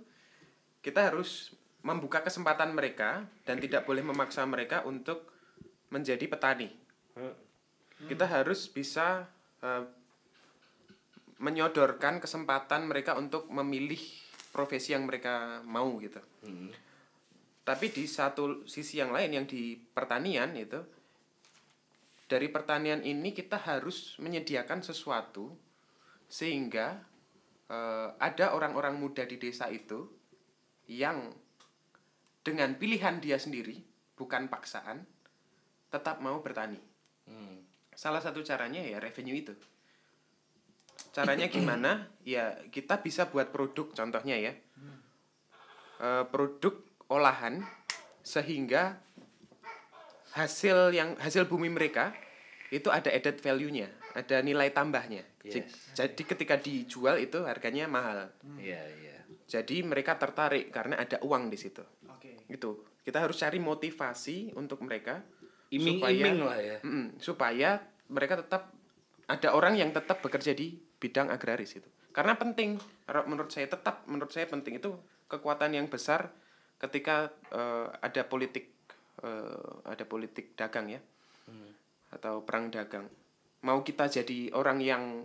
kita 0.82 1.10
harus 1.10 1.54
membuka 1.86 2.20
kesempatan 2.20 2.74
mereka 2.74 3.22
dan 3.46 3.62
tidak 3.62 3.86
boleh 3.86 4.02
memaksa 4.02 4.42
mereka 4.42 4.82
untuk 4.82 5.30
menjadi 5.94 6.26
petani. 6.26 6.68
Kita 8.10 8.26
harus 8.28 8.66
bisa 8.68 9.24
eh, 9.62 9.86
menyodorkan 11.38 12.18
kesempatan 12.18 12.88
mereka 12.88 13.14
untuk 13.14 13.46
memilih 13.52 14.00
profesi 14.56 14.96
yang 14.96 15.04
mereka 15.04 15.60
mau 15.68 16.00
gitu. 16.00 16.16
Tapi 17.66 17.86
di 17.92 18.08
satu 18.08 18.64
sisi 18.64 19.02
yang 19.02 19.12
lain 19.12 19.30
yang 19.36 19.44
di 19.44 19.76
pertanian 19.76 20.56
itu 20.56 20.80
dari 22.26 22.48
pertanian 22.48 23.04
ini 23.04 23.36
kita 23.36 23.60
harus 23.68 24.16
menyediakan 24.16 24.80
sesuatu 24.80 25.52
sehingga 26.26 27.00
eh, 27.70 28.08
ada 28.18 28.54
orang-orang 28.54 28.98
muda 28.98 29.22
di 29.26 29.38
desa 29.38 29.70
itu 29.70 30.06
yang 30.86 31.34
dengan 32.46 32.78
pilihan 32.78 33.18
dia 33.18 33.38
sendiri 33.42 33.82
bukan 34.14 34.46
paksaan 34.46 35.02
tetap 35.90 36.22
mau 36.22 36.38
bertani. 36.38 36.78
Salah 37.96 38.20
satu 38.20 38.44
caranya 38.44 38.84
ya 38.84 39.00
revenue 39.00 39.34
itu. 39.34 39.56
Caranya 41.16 41.48
gimana? 41.48 42.12
Ya 42.22 42.60
kita 42.68 43.00
bisa 43.00 43.26
buat 43.32 43.50
produk 43.50 43.88
contohnya 43.96 44.36
ya. 44.36 44.52
Eh, 45.96 46.24
produk 46.28 46.76
olahan 47.08 47.64
sehingga 48.20 49.00
hasil 50.36 50.92
yang 50.92 51.16
hasil 51.16 51.48
bumi 51.48 51.72
mereka 51.72 52.12
itu 52.68 52.92
ada 52.92 53.08
added 53.08 53.40
value-nya, 53.40 53.88
ada 54.12 54.44
nilai 54.44 54.68
tambahnya. 54.68 55.24
Yes. 55.52 55.94
Jadi 55.94 56.22
ketika 56.26 56.58
dijual 56.58 57.22
itu 57.22 57.42
harganya 57.46 57.86
mahal. 57.86 58.30
iya 58.58 58.82
iya 58.82 59.16
Jadi 59.46 59.86
mereka 59.86 60.18
tertarik 60.18 60.74
karena 60.74 60.98
ada 60.98 61.22
uang 61.22 61.50
di 61.50 61.58
situ. 61.58 61.82
Oke. 62.10 62.42
Gitu. 62.50 62.82
Kita 63.06 63.22
harus 63.22 63.38
cari 63.38 63.62
motivasi 63.62 64.58
untuk 64.58 64.82
mereka 64.82 65.22
iming-iming 65.70 66.38
lah 66.46 66.58
ya 66.58 66.78
Mm-mm, 66.82 67.18
supaya 67.18 67.82
mereka 68.10 68.38
tetap 68.38 68.70
ada 69.26 69.48
orang 69.50 69.74
yang 69.74 69.90
tetap 69.90 70.22
bekerja 70.22 70.54
di 70.54 70.78
bidang 71.02 71.30
agraris 71.34 71.74
itu 71.74 71.88
karena 72.14 72.38
penting 72.38 72.78
menurut 73.26 73.50
saya 73.50 73.66
tetap 73.66 74.06
menurut 74.06 74.30
saya 74.30 74.46
penting 74.46 74.78
itu 74.78 74.94
kekuatan 75.26 75.74
yang 75.74 75.90
besar 75.90 76.30
ketika 76.78 77.34
eh, 77.50 77.86
ada 77.98 78.22
politik 78.24 78.70
eh, 79.26 79.82
ada 79.84 80.04
politik 80.06 80.54
dagang 80.54 80.86
ya 80.88 81.00
atau 82.14 82.46
perang 82.46 82.70
dagang 82.70 83.04
mau 83.64 83.80
kita 83.80 84.10
jadi 84.10 84.52
orang 84.52 84.78
yang 84.82 85.24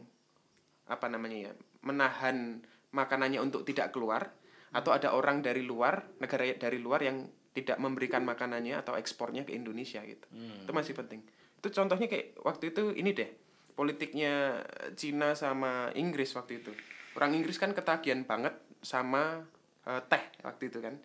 apa 0.88 1.08
namanya 1.08 1.52
ya 1.52 1.54
menahan 1.84 2.62
makanannya 2.92 3.40
untuk 3.42 3.64
tidak 3.64 3.96
keluar 3.96 4.32
atau 4.72 4.92
ada 4.96 5.12
orang 5.12 5.44
dari 5.44 5.64
luar 5.64 6.00
negara 6.20 6.48
dari 6.56 6.80
luar 6.80 7.04
yang 7.04 7.28
tidak 7.52 7.76
memberikan 7.84 8.24
makanannya 8.24 8.80
atau 8.80 8.96
ekspornya 8.96 9.44
ke 9.44 9.52
Indonesia 9.52 10.00
gitu. 10.08 10.24
Itu 10.64 10.72
masih 10.72 10.96
penting. 10.96 11.20
Itu 11.60 11.68
contohnya 11.76 12.08
kayak 12.08 12.40
waktu 12.40 12.72
itu 12.72 12.96
ini 12.96 13.12
deh 13.12 13.28
politiknya 13.76 14.64
Cina 14.96 15.36
sama 15.36 15.92
Inggris 15.96 16.32
waktu 16.36 16.64
itu. 16.64 16.72
Orang 17.20 17.36
Inggris 17.36 17.60
kan 17.60 17.76
ketagihan 17.76 18.24
banget 18.24 18.56
sama 18.80 19.44
eh, 19.84 20.02
teh 20.08 20.24
waktu 20.48 20.72
itu 20.72 20.80
kan. 20.80 20.96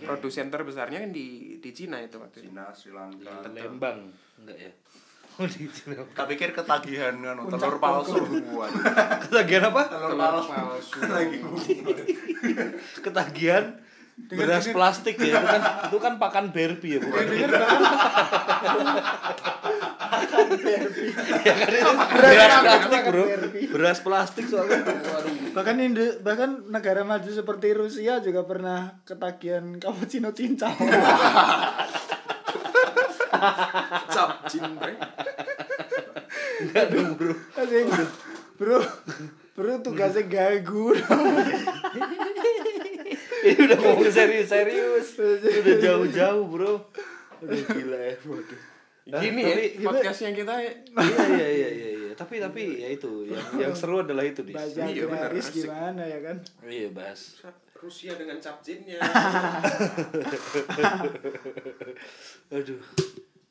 Produsen 0.00 0.48
terbesarnya 0.48 1.04
kan 1.04 1.12
di 1.12 1.60
di 1.60 1.70
Cina 1.76 2.00
itu 2.00 2.16
waktu 2.16 2.40
itu. 2.40 2.48
Cina 2.48 2.72
Sri 2.72 2.92
Lanka 2.96 3.44
Lembang 3.52 4.08
enggak 4.40 4.56
ya 4.56 4.72
di 5.42 5.66
Cina 5.66 5.94
tak 6.10 6.26
pikir 6.26 6.50
ketagihan 6.50 7.14
kan 7.14 7.38
telur 7.46 7.76
palsu. 7.76 8.18
ketagihan 9.22 9.68
apa? 9.68 9.82
Telur 9.86 10.10
Telur 10.12 10.42
palsu. 10.42 10.98
ketagihan 12.98 13.64
beras 14.20 14.68
plastik 14.68 15.16
ya 15.16 15.32
itu 15.32 15.40
kan 15.40 15.62
itu 15.88 15.96
kan 15.96 16.12
pakan 16.16 16.44
Barbie 16.50 16.92
ya 16.92 16.98
bukan? 17.00 17.24
Dengar 17.24 17.50
bahkan 17.50 17.80
ya 21.40 21.54
kan 21.56 21.68
itu 21.70 21.90
beras 22.12 22.52
plastik 22.60 23.00
bro. 23.06 23.24
Beras 23.72 23.98
plastik 24.00 24.44
soalnya. 24.44 24.80
Bahkan 25.50 25.74
Indo- 25.80 26.18
bahkan 26.20 26.50
negara 26.68 27.02
maju 27.02 27.26
seperti 27.26 27.72
Rusia 27.72 28.20
juga 28.20 28.44
pernah 28.44 29.00
ketagihan 29.02 29.78
cappuccino 29.78 30.30
cincang. 30.30 30.74
Cap 34.10 34.30
enggak 36.60 36.84
dong 36.92 37.16
bro. 37.16 37.32
Asing, 37.56 37.88
bro, 38.60 38.78
bro 39.56 39.74
tugasnya 39.80 40.24
gagu. 40.28 40.92
ini 43.40 43.56
udah 43.64 43.78
ngomong 43.80 44.12
serius-serius. 44.12 45.16
Udah 45.40 45.76
jauh-jauh 45.80 46.44
bro. 46.46 46.74
Udah 47.40 47.58
gila 47.72 47.98
ya 47.98 48.14
waduh. 48.28 48.60
Gini 49.10 49.42
Tapi- 49.42 49.74
ya, 49.80 49.88
podcastnya 49.90 50.30
kita 50.36 50.54
iya 50.60 50.70
iya 51.26 51.48
iya 51.50 51.68
iya 51.72 51.88
iya. 51.96 52.12
Tapi 52.14 52.38
tapi 52.38 52.84
ya 52.84 52.88
itu. 52.92 53.26
Yang 53.26 53.46
yang 53.56 53.72
seru 53.74 54.04
adalah 54.04 54.22
itu 54.22 54.44
di 54.44 54.52
Iya, 54.52 55.08
benar, 55.08 55.32
gimana 55.32 56.02
ya 56.04 56.18
kan? 56.20 56.36
iya 56.68 56.88
bahas 56.92 57.40
Rusia 57.80 58.12
dengan 58.12 58.36
cap 58.36 58.60
Jinnya. 58.60 59.00
aduh 62.52 62.76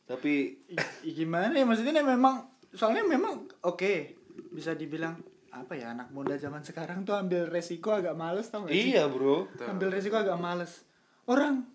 tapi 0.10 0.58
I- 1.06 1.14
gimana 1.14 1.54
ya? 1.54 1.64
Maksudnya 1.64 2.02
memang 2.02 2.42
soalnya 2.74 3.06
memang 3.06 3.46
oke 3.62 4.18
bisa 4.50 4.74
dibilang 4.74 5.22
apa 5.50 5.74
ya 5.74 5.92
anak 5.92 6.10
muda 6.10 6.34
zaman 6.34 6.62
sekarang 6.62 7.02
tuh 7.02 7.14
ambil 7.14 7.46
resiko 7.46 7.90
agak 7.92 8.14
males 8.14 8.50
tau 8.50 8.66
gak 8.66 8.74
sih? 8.74 8.90
iya 8.92 9.06
bro. 9.06 9.46
Ambil 9.62 9.94
resiko 9.94 10.18
agak 10.18 10.36
males. 10.36 10.82
Orang 11.26 11.70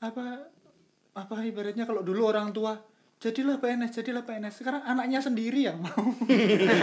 apa 0.00 0.48
apa 1.12 1.34
ibaratnya 1.42 1.84
kalau 1.84 2.00
dulu 2.00 2.24
orang 2.24 2.52
tua 2.52 2.78
jadilah 3.18 3.58
PNS 3.58 3.90
jadilah 3.94 4.22
PNS 4.22 4.62
sekarang 4.62 4.80
anaknya 4.82 5.20
sendiri 5.20 5.66
yang 5.66 5.76
mau. 5.78 6.04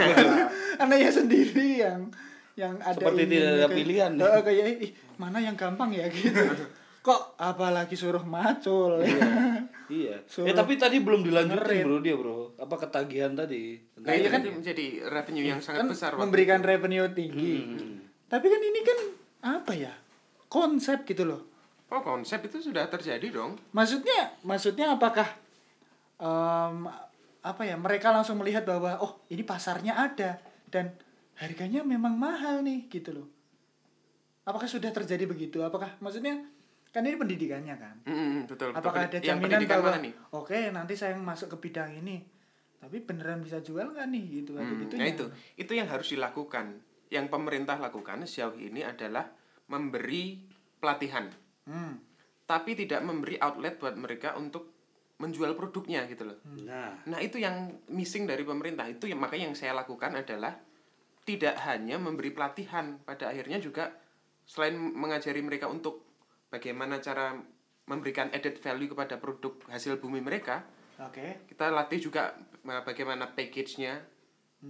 Anaknya 0.82 1.10
sendiri 1.10 1.80
yang 1.80 2.12
yang 2.54 2.76
ada 2.78 2.96
Seperti 2.96 3.22
ini, 3.24 3.36
tidak 3.36 3.48
ada 3.48 3.56
kayak- 3.58 3.74
pilihan. 3.74 4.10
Heeh, 4.16 4.40
kayak 4.42 4.66
ih 4.80 4.92
mana 5.16 5.38
yang 5.40 5.56
gampang 5.56 5.90
ya? 5.90 6.06
Gitu. 6.06 6.36
Kok 7.06 7.38
apalagi 7.38 7.94
suruh 7.94 8.22
macul. 8.22 9.00
Ya 9.00 9.64
iya 9.88 10.16
Suruh 10.24 10.44
eh 10.44 10.52
tapi 10.52 10.74
tadi 10.74 10.98
belum 10.98 11.22
dilanjutin 11.22 11.58
ngerit. 11.58 11.82
bro 11.82 11.98
dia 11.98 12.14
bro 12.14 12.38
apa 12.54 12.74
ketagihan 12.78 13.32
tadi 13.32 13.78
Nah, 13.96 14.12
itu 14.12 14.26
kan 14.26 14.42
menjadi 14.42 14.84
revenue 15.04 15.44
yang 15.44 15.58
sangat 15.58 15.80
kan 15.80 15.88
besar. 15.88 16.10
waktu 16.10 16.22
memberikan 16.22 16.58
itu. 16.58 16.68
revenue 16.68 17.06
tinggi 17.08 17.56
Hmm. 17.62 17.96
tapi 18.26 18.46
kan 18.46 18.60
ini 18.60 18.80
kan 18.80 18.98
apa 19.52 19.72
ya 19.72 19.92
konsep 20.46 21.02
gitu 21.04 21.24
loh 21.24 21.42
Oh, 21.86 22.00
konsep 22.00 22.42
itu 22.42 22.58
sudah 22.60 22.82
terjadi 22.86 23.30
dong. 23.30 23.54
maksudnya 23.70 24.34
maksudnya 24.42 24.90
apakah 24.92 25.30
em, 26.16 26.90
apa 27.40 27.62
ya 27.62 27.76
mereka 27.76 28.10
langsung 28.10 28.36
melihat 28.36 28.64
bahwa 28.64 28.98
oh 28.98 29.22
ini 29.28 29.40
pasarnya 29.40 29.94
ada 29.94 30.42
dan 30.66 30.90
harganya 31.36 31.82
memang 31.82 32.12
mahal 32.12 32.58
nih 32.60 32.88
gitu 32.88 33.14
loh 33.14 33.28
apakah 34.42 34.66
sudah 34.66 34.90
terjadi 34.90 35.24
begitu 35.24 35.60
apakah 35.60 35.94
maksudnya 35.96 36.42
kan 36.96 37.04
ini 37.04 37.20
pendidikannya 37.20 37.76
kan? 37.76 37.96
Mm, 38.08 38.48
betul, 38.48 38.72
betul. 38.72 38.80
apakah 38.80 39.04
ada 39.04 39.18
jaminan 39.20 39.60
pendidikan 39.60 39.84
bahwa 39.84 40.00
oke 40.32 40.56
nanti 40.72 40.96
saya 40.96 41.12
masuk 41.12 41.52
ke 41.52 41.68
bidang 41.68 41.92
ini 42.00 42.24
tapi 42.80 43.02
beneran 43.04 43.44
bisa 43.44 43.60
jual 43.60 43.92
nggak 43.92 44.08
nih? 44.08 44.24
Gitu 44.40 44.50
Hmm, 44.56 44.86
gitu 44.86 44.94
nah 44.96 45.04
itu, 45.10 45.24
itu 45.60 45.72
yang 45.76 45.88
harus 45.90 46.08
dilakukan. 46.12 46.80
Yang 47.10 47.26
pemerintah 47.30 47.76
lakukan 47.82 48.24
sejauh 48.24 48.56
ini 48.58 48.82
adalah 48.82 49.26
memberi 49.70 50.38
pelatihan, 50.78 51.26
hmm. 51.66 51.94
tapi 52.46 52.78
tidak 52.78 53.02
memberi 53.02 53.38
outlet 53.42 53.78
buat 53.78 53.94
mereka 53.98 54.38
untuk 54.38 54.74
menjual 55.16 55.56
produknya 55.56 56.06
gitu 56.06 56.28
loh. 56.28 56.38
nah. 56.62 56.92
Nah 57.08 57.18
itu 57.18 57.40
yang 57.42 57.74
missing 57.90 58.28
dari 58.28 58.46
pemerintah. 58.46 58.86
Itu 58.86 59.10
yang 59.10 59.18
makanya 59.18 59.50
yang 59.50 59.58
saya 59.58 59.72
lakukan 59.74 60.12
adalah 60.12 60.54
tidak 61.26 61.58
hanya 61.66 61.98
memberi 61.98 62.30
pelatihan. 62.30 63.00
Pada 63.02 63.34
akhirnya 63.34 63.58
juga 63.58 63.90
selain 64.46 64.78
mengajari 64.78 65.42
mereka 65.42 65.66
untuk 65.66 66.05
bagaimana 66.48 66.98
cara 66.98 67.34
memberikan 67.86 68.30
added 68.34 68.58
value 68.58 68.90
kepada 68.90 69.16
produk 69.16 69.54
hasil 69.70 69.98
bumi 69.98 70.18
mereka 70.18 70.66
oke 70.98 71.46
kita 71.46 71.70
latih 71.70 72.00
juga 72.00 72.34
eh, 72.64 72.82
bagaimana 72.82 73.30
package-nya 73.30 73.94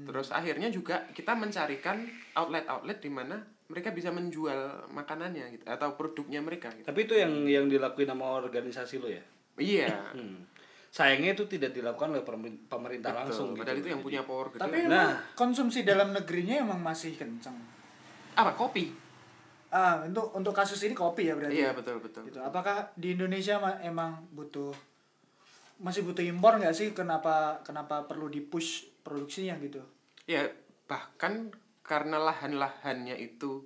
terus 0.05 0.29
akhirnya 0.29 0.69
juga 0.69 1.09
kita 1.15 1.33
mencarikan 1.33 2.05
outlet-outlet 2.35 2.99
di 3.01 3.09
mana 3.09 3.37
mereka 3.67 3.91
bisa 3.91 4.13
menjual 4.13 4.91
makanannya 4.93 5.57
gitu 5.57 5.65
atau 5.65 5.95
produknya 5.97 6.43
mereka 6.45 6.69
gitu. 6.75 6.85
tapi 6.85 7.07
itu 7.09 7.15
yang 7.17 7.33
yang 7.47 7.65
dilakuin 7.67 8.11
sama 8.11 8.37
organisasi 8.37 9.01
lo 9.01 9.09
ya 9.09 9.23
iya 9.57 9.89
Hmm. 10.13 10.45
Sayangnya 10.87 11.37
itu 11.37 11.45
tidak 11.45 11.77
dilakukan 11.77 12.09
oleh 12.17 12.25
pemerintah, 12.25 13.13
betul. 13.13 13.21
langsung 13.21 13.49
padahal 13.53 13.77
gitu. 13.77 13.85
itu 13.85 13.89
yang 13.93 14.01
punya 14.01 14.23
power 14.25 14.49
gede 14.49 14.65
tapi 14.65 14.79
Nah. 14.89 15.13
konsumsi 15.37 15.85
dalam 15.85 16.09
negerinya 16.17 16.65
emang 16.65 16.81
masih 16.81 17.13
kencang 17.21 17.53
apa 18.33 18.57
kopi 18.57 18.97
ah 19.71 20.03
untuk 20.07 20.31
untuk 20.33 20.55
kasus 20.55 20.79
ini 20.87 20.95
kopi 20.95 21.27
ya 21.29 21.35
berarti 21.35 21.59
iya 21.59 21.71
betul 21.75 21.99
betul 21.99 22.27
gitu. 22.31 22.39
Apakah 22.39 22.91
di 22.95 23.19
Indonesia 23.19 23.59
ma- 23.59 23.81
emang 23.83 24.25
butuh 24.31 24.71
masih 25.77 26.07
butuh 26.07 26.25
impor 26.25 26.57
nggak 26.57 26.73
sih? 26.73 26.95
Kenapa 26.97 27.61
kenapa 27.67 28.07
perlu 28.09 28.31
di 28.31 28.41
push 28.41 28.87
produksinya 29.05 29.59
gitu? 29.61 29.83
Ya, 30.25 30.49
bahkan 30.89 31.53
karena 31.87 32.19
lahan-lahannya 32.19 33.15
itu 33.19 33.63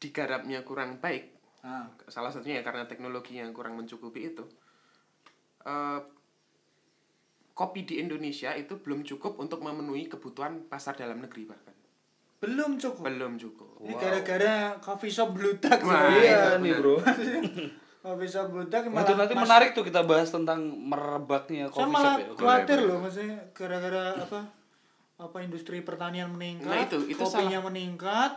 digarapnya 0.00 0.60
kurang 0.66 0.98
baik, 1.00 1.30
Ah, 1.64 1.88
salah 2.12 2.28
satunya 2.28 2.60
ya 2.60 2.64
karena 2.66 2.84
teknologi 2.84 3.40
yang 3.40 3.54
kurang 3.56 3.78
mencukupi 3.78 4.32
itu. 4.32 4.44
eh, 5.64 6.00
kopi 7.54 7.86
di 7.86 8.02
Indonesia 8.02 8.52
itu 8.52 8.76
belum 8.76 9.06
cukup 9.06 9.38
untuk 9.38 9.62
memenuhi 9.62 10.10
kebutuhan 10.10 10.66
pasar 10.66 10.98
dalam 10.98 11.22
negeri 11.22 11.46
bahkan. 11.46 11.73
Belum 12.44 12.70
cukup. 12.76 13.02
Belum 13.02 13.32
cukup. 13.34 13.68
Ini 13.80 13.92
gara-gara 13.94 14.54
coffee 14.78 15.08
shop 15.08 15.32
bludak. 15.32 15.78
Wah, 15.78 15.88
sebenarnya. 16.04 16.20
Iya 16.20 16.36
itu 16.36 16.56
nih 16.60 16.72
bro. 16.76 16.96
coffee 18.00 18.28
shop 18.28 18.46
bludak 18.48 18.82
Nah, 18.84 18.90
malah 18.92 19.02
itu 19.02 19.12
nanti 19.14 19.32
mas- 19.32 19.42
menarik 19.42 19.68
tuh 19.72 19.80
kita 19.82 20.00
bahas 20.02 20.28
tentang 20.28 20.60
merebaknya 20.62 21.64
Saya 21.66 21.74
coffee 21.74 21.88
malah 21.90 22.14
shop 22.14 22.20
ya. 22.20 22.32
khawatir 22.34 22.78
loh 22.80 22.98
maksudnya 22.98 23.36
gara-gara 23.50 24.02
apa? 24.14 24.40
Apa 25.16 25.36
industri 25.40 25.80
pertanian 25.80 26.28
meningkat, 26.28 26.68
Nah, 26.68 26.80
itu- 26.82 27.06
itu 27.06 27.16
kopinya 27.16 27.62
meningkat, 27.62 28.34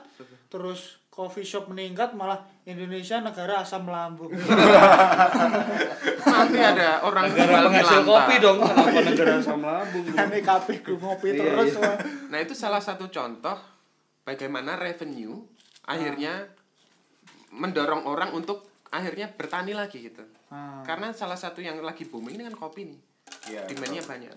terus 0.48 1.02
coffee 1.10 1.42
shop 1.42 1.68
meningkat, 1.68 2.14
malah 2.14 2.38
Indonesia 2.64 3.18
negara 3.20 3.60
asam 3.60 3.84
lambung. 3.86 4.30
Nanti 6.28 6.60
ada 6.60 7.02
orang 7.02 7.26
Negara 7.28 7.66
penghasil 7.66 8.02
kopi 8.04 8.36
dong, 8.38 8.58
kenapa 8.62 9.00
negara 9.02 9.32
asam 9.36 9.60
lambung? 9.60 10.04
kabeh 10.40 10.78
grup 10.80 11.00
ngopi 11.02 11.28
Iya, 11.30 11.40
terus. 11.42 11.74
iya. 11.76 11.92
Nah, 12.30 12.38
itu 12.38 12.54
salah 12.54 12.80
satu 12.80 13.10
contoh 13.10 13.58
bagaimana 14.28 14.76
revenue 14.76 15.40
akhirnya 15.88 16.52
mendorong 17.56 18.04
orang 18.04 18.36
untuk 18.36 18.68
akhirnya 18.92 19.32
bertani 19.32 19.72
lagi 19.72 20.12
gitu. 20.12 20.20
Ah. 20.52 20.84
Karena 20.84 21.16
salah 21.16 21.40
satu 21.40 21.64
yang 21.64 21.80
lagi 21.80 22.04
booming 22.04 22.36
ini 22.36 22.44
kan 22.52 22.56
kopi 22.60 22.92
nih. 22.92 23.00
Iya. 23.48 23.62
Demand-nya 23.72 24.04
banyak. 24.04 24.32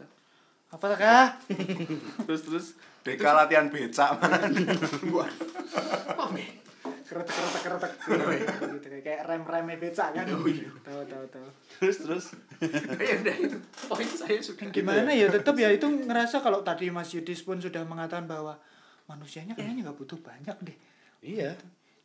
Apakah 0.70 1.34
Terus 2.30 2.42
terus 2.46 2.66
BK 3.02 3.22
latihan 3.26 3.66
becak 3.66 4.14
man. 4.14 4.38
keretek 7.10 7.34
keretek 7.34 7.92
keretek 7.98 8.46
gitu 8.78 9.02
kayak 9.02 9.26
rem 9.26 9.42
remnya 9.42 9.76
becak 9.82 10.14
kan 10.14 10.26
Oh, 10.30 10.46
iya. 10.46 10.70
tahu 10.86 11.02
tahu 11.10 11.24
tahu 11.26 11.48
terus 11.82 11.96
terus 12.06 12.24
ya 13.02 13.14
udah 13.18 13.34
itu 13.34 13.56
poin 13.90 14.06
saya 14.06 14.38
sudah 14.38 14.70
gimana 14.70 15.10
ya 15.10 15.26
tetap 15.26 15.58
ya 15.58 15.74
itu 15.74 15.90
ngerasa 15.90 16.38
kalau 16.38 16.62
tadi 16.62 16.86
Mas 16.86 17.10
Yudis 17.10 17.42
pun 17.42 17.58
sudah 17.58 17.82
mengatakan 17.82 18.30
bahwa 18.30 18.54
manusianya 19.10 19.58
kayaknya 19.58 19.90
nggak 19.90 19.98
butuh 19.98 20.18
banyak 20.22 20.56
deh. 20.62 20.76
Iya. 21.26 21.58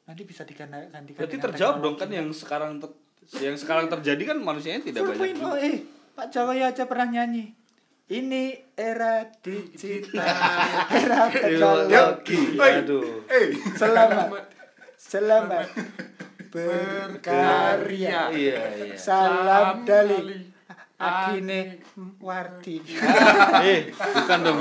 Nanti 0.09 0.21
bisa 0.25 0.41
diganti 0.41 0.89
gantikan 0.89 1.17
berarti 1.21 1.38
terjawab 1.38 1.75
dong 1.81 1.95
kan 1.97 2.09
yang 2.09 2.29
sekarang 2.33 2.81
ter- 2.81 2.97
yang 3.41 3.57
sekarang 3.57 3.85
terjadi 3.89 4.33
kan 4.33 4.38
manusianya 4.41 4.81
tidak 4.85 5.01
banyak 5.13 5.33
4.0 5.38 5.65
eh 5.65 5.75
Pak 6.13 6.27
Jawaya 6.33 6.74
aja 6.74 6.83
pernah 6.89 7.09
nyanyi. 7.09 7.53
Ini 8.05 8.53
era 8.77 9.25
digital. 9.41 10.21
Era 11.01 11.25
teknologi. 11.25 12.38
Aduh. 12.53 13.25
Selamat. 13.74 14.45
Selamat. 14.93 15.67
Berkarya. 16.53 18.29
Iya 18.29 18.62
iya. 18.77 18.95
Salam 18.95 19.81
Dali. 19.89 20.53
Agine 20.95 21.81
Wardi. 22.21 22.77
Eh 23.74 23.89
bukan 23.91 24.39
dong 24.45 24.59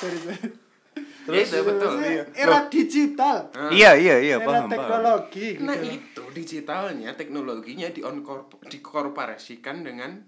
Sorry, 0.00 0.16
sorry. 0.16 0.61
Terus 1.22 1.48
ya, 1.48 1.62
betul 1.62 1.90
era 2.32 2.58
digital 2.66 3.36
Iya 3.70 3.90
iya 3.94 4.16
iya 4.18 4.36
era 4.36 4.44
paham 4.44 4.54
paham. 4.60 4.70
teknologi 4.70 5.46
gitu. 5.52 5.62
nah 5.62 5.76
itu 5.76 6.22
digitalnya 6.30 7.10
teknologinya 7.12 7.88
dikorp- 7.88 8.58
dikorporasikan 8.64 9.80
dengan 9.80 10.18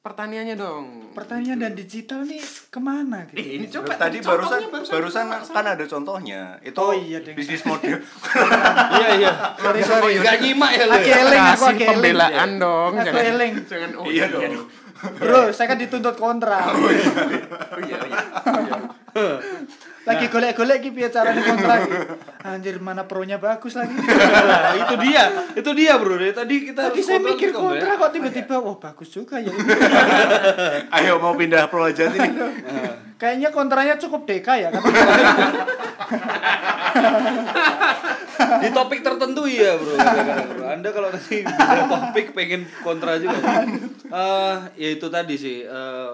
pertaniannya 0.00 0.52
dong 0.54 0.86
pertanyaan 1.12 1.58
dan 1.58 1.72
digital 1.72 2.20
nih 2.22 2.36
ke 2.68 2.76
mana 2.76 3.24
gitu? 3.26 3.40
eh 3.40 3.56
ini 3.56 3.66
coba 3.66 3.96
Tadi 3.96 4.18
contohnya 4.18 4.68
barusan 4.68 4.84
barusan 4.92 5.24
kan 5.48 5.64
ada 5.66 5.84
contohnya. 5.86 6.42
Itu 6.60 6.76
Oh 6.76 6.92
iya, 6.92 7.24
bisnis 7.24 7.64
model. 7.64 8.04
iya 8.94 9.08
iya 9.16 9.30
sorry 9.56 9.80
sorry 9.80 10.12
nggak 10.18 10.36
nyimak 10.40 10.70
ya 10.74 10.84
lu 10.84 10.92
Aku 10.94 11.06
ya? 11.06 11.16
eling, 11.18 11.40
aku 11.40 11.48
kasih 11.48 11.64
aku 11.64 11.72
eling. 11.72 11.88
pembelaan 11.94 12.50
dong 12.58 12.92
Aku 12.92 13.06
jangan 13.06 13.24
eling. 13.30 13.52
jangan 13.64 13.90
oh 13.94 14.04
Iya 14.04 14.24
iya 14.26 14.48
dong. 14.50 14.68
bro 15.14 15.40
saya 15.50 15.66
kan 15.66 15.78
dituntut 15.78 16.14
kontra 16.14 16.60
oh 16.66 16.90
iya 17.80 17.98
iya 18.04 18.20
lagi 20.04 20.28
golek-golek 20.28 20.78
gitu 20.84 21.00
ya 21.00 21.08
caranya 21.08 21.42
kontra 21.48 21.74
gitu. 21.80 21.96
anjir 22.44 22.76
mana 22.76 23.08
pronya 23.08 23.40
bagus 23.40 23.72
lagi. 23.72 23.96
Nah, 23.96 24.76
itu 24.76 24.94
dia 25.00 25.24
itu 25.56 25.70
dia 25.72 25.96
bro. 25.96 26.20
Tadi 26.20 26.54
kita 26.72 26.92
tadi 26.92 27.00
saya 27.00 27.24
mikir 27.24 27.56
ya. 27.56 27.96
kok 27.96 28.12
tiba-tiba 28.12 28.60
wah 28.60 28.76
bagus 28.76 29.08
juga 29.08 29.40
ya. 29.40 29.48
Ayo 31.00 31.16
mau 31.16 31.32
pindah 31.32 31.72
pro 31.72 31.88
aja 31.88 32.12
nih. 32.12 32.20
kayaknya 33.16 33.48
kontranya 33.48 33.96
cukup 33.96 34.28
deka 34.28 34.60
ya 34.60 34.68
kan? 34.68 34.82
Di 38.34 38.68
topik 38.76 39.00
tertentu 39.00 39.48
iya 39.48 39.80
bro. 39.80 39.96
Anda 40.68 40.92
kalau 40.92 41.08
nanti 41.16 41.40
topik 41.88 42.36
pengen 42.36 42.68
kontra 42.84 43.16
juga. 43.16 43.64
Eh, 44.04 44.56
ya 44.76 44.88
itu 45.00 45.06
tadi 45.08 45.34
sih 45.40 45.64
eh, 45.64 46.10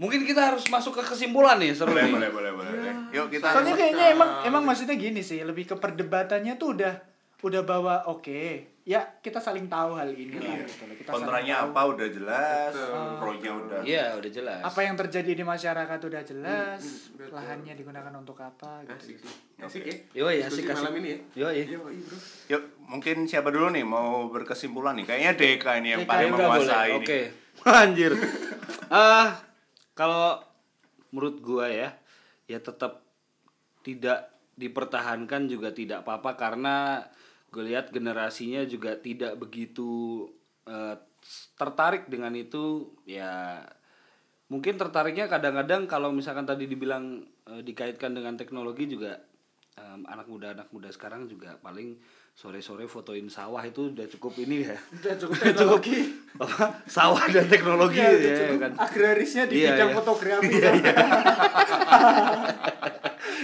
mungkin 0.00 0.24
kita 0.24 0.52
harus 0.52 0.64
masuk 0.72 0.98
ke 0.98 1.02
kesimpulan 1.04 1.60
nih 1.60 1.76
seru 1.76 1.92
Boleh 1.92 2.08
nih 2.08 2.12
boleh 2.12 2.30
boleh 2.32 2.50
boleh. 2.52 2.92
Yuk 3.12 3.26
kita 3.28 3.52
soalnya 3.52 3.74
kayaknya 3.76 4.06
emang 4.16 4.30
emang 4.48 4.62
maksudnya 4.64 4.96
gini 4.96 5.20
sih 5.20 5.44
lebih 5.44 5.68
ke 5.68 5.76
perdebatannya 5.76 6.56
tuh 6.56 6.78
udah 6.78 6.94
udah 7.42 7.62
bawa 7.66 8.06
oke 8.06 8.70
ya 8.86 9.02
kita 9.22 9.38
saling 9.38 9.66
tahu 9.66 9.94
hal 9.98 10.10
ini 10.10 10.42
lah 10.42 10.58
gitu 10.62 10.86
loh. 10.86 10.94
kita 10.94 11.10
saling 11.10 11.26
kontranya 11.26 11.54
tahu. 11.58 11.66
apa 11.70 11.80
udah 11.86 12.08
jelas, 12.10 12.72
pro-nya 13.18 13.50
udah. 13.54 13.80
iya 13.86 14.06
udah 14.18 14.30
jelas 14.30 14.62
apa 14.62 14.80
yang 14.82 14.94
terjadi 14.98 15.32
di 15.38 15.44
masyarakat 15.46 15.98
udah 16.02 16.22
jelas 16.26 16.82
lahannya 17.30 17.74
digunakan 17.78 18.14
untuk 18.14 18.38
apa 18.42 18.82
gitu 18.86 19.26
asik 19.62 19.82
ya 19.86 19.94
Yoi, 20.18 20.42
Diskusi 20.42 20.66
asik, 20.66 20.74
asik. 20.74 20.82
malam 20.82 20.94
ini 20.98 21.08
ya 21.14 21.18
Yoi. 21.46 21.62
Yoi, 21.78 21.98
bro 22.02 22.18
Yuk, 22.50 22.62
mungkin 22.90 23.16
siapa 23.30 23.54
dulu 23.54 23.70
nih 23.70 23.86
mau 23.86 24.26
berkesimpulan 24.26 24.98
nih? 24.98 25.06
Kayaknya 25.06 25.32
Deka 25.38 25.70
ini 25.78 25.88
yang 25.94 26.02
Deka 26.02 26.10
paling 26.10 26.30
menguasai 26.34 26.90
ini. 26.90 26.98
Oke. 26.98 27.20
Anjir. 27.86 28.12
Ah, 28.90 29.38
kalau 29.92 30.40
menurut 31.12 31.40
gua 31.44 31.68
ya, 31.68 31.90
ya 32.48 32.58
tetap 32.58 33.04
tidak 33.82 34.32
dipertahankan 34.56 35.48
juga 35.48 35.72
tidak 35.72 36.04
apa-apa 36.06 36.36
karena 36.38 36.76
gue 37.52 37.64
lihat 37.68 37.92
generasinya 37.92 38.64
juga 38.64 38.96
tidak 38.96 39.36
begitu 39.36 40.24
eh, 40.64 40.96
tertarik 41.56 42.08
dengan 42.08 42.32
itu 42.36 42.96
ya 43.04 43.60
mungkin 44.48 44.76
tertariknya 44.76 45.28
kadang-kadang 45.28 45.88
kalau 45.88 46.12
misalkan 46.12 46.44
tadi 46.44 46.68
dibilang 46.68 47.24
eh, 47.48 47.62
dikaitkan 47.64 48.12
dengan 48.12 48.36
teknologi 48.36 48.88
juga 48.88 49.20
em, 49.76 50.04
anak 50.08 50.26
muda 50.28 50.52
anak 50.56 50.68
muda 50.72 50.88
sekarang 50.92 51.28
juga 51.28 51.56
paling 51.60 51.96
sore-sore 52.32 52.84
fotoin 52.84 53.28
sawah 53.28 53.60
itu 53.60 53.88
udah 53.88 54.08
cukup 54.08 54.32
ini 54.40 54.64
ya. 54.64 54.76
Udah 54.90 55.14
cukup 55.14 55.36
Udah 55.36 55.44
teknologi. 55.52 55.98
apa? 56.34 56.64
Sawah 56.88 57.24
dan 57.28 57.46
teknologi 57.46 58.00
udah 58.00 58.18
ya, 58.18 58.34
cukup 58.40 58.56
kan. 58.58 58.72
agrarisnya 58.80 59.44
di 59.46 59.54
Iya, 59.58 59.66
bidang 59.70 59.88
iya. 59.88 59.94
fotografi. 59.94 60.54
Ya. 60.54 60.72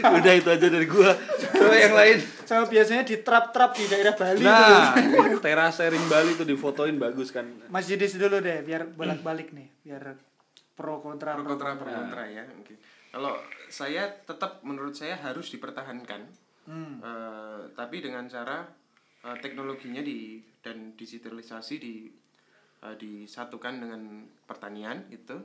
udah 0.08 0.32
itu 0.32 0.48
aja 0.48 0.66
dari 0.66 0.86
gua. 0.86 1.10
Coba 1.52 1.74
yang 1.74 1.92
lain. 1.92 2.16
Sama 2.42 2.64
biasanya 2.64 3.02
di 3.04 3.16
trap-trap 3.20 3.70
di 3.74 3.84
daerah 3.86 4.14
Bali 4.14 4.40
nah 4.40 4.94
tuh. 4.96 5.38
teras 5.44 5.76
sharing 5.76 6.04
Bali 6.08 6.32
tuh 6.32 6.44
difotoin 6.44 6.96
bagus 6.96 7.28
kan. 7.28 7.44
Mas 7.68 7.84
Yudis 7.86 8.16
dulu 8.16 8.40
deh 8.40 8.62
biar 8.62 8.88
bolak-balik 8.88 9.52
nih 9.52 9.68
biar 9.84 10.16
pro 10.72 10.98
kontra 10.98 11.34
pro 11.34 11.44
kontra 11.44 11.76
pro 11.76 11.86
kontra 11.86 12.22
ya 12.24 12.42
oke. 12.48 12.72
Kalau 13.08 13.34
saya 13.68 14.04
tetap 14.22 14.60
menurut 14.62 14.92
saya 14.92 15.16
harus 15.18 15.50
dipertahankan 15.50 16.28
Hmm. 16.68 17.00
Eh, 17.00 17.62
tapi 17.72 18.04
dengan 18.04 18.28
cara 18.28 18.68
eh, 19.24 19.38
teknologinya 19.40 20.04
di 20.04 20.44
dan 20.60 20.92
digitalisasi 20.92 21.74
di 21.80 22.12
eh, 22.84 22.94
disatukan 23.00 23.74
dengan 23.80 24.28
pertanian 24.44 25.08
itu 25.08 25.36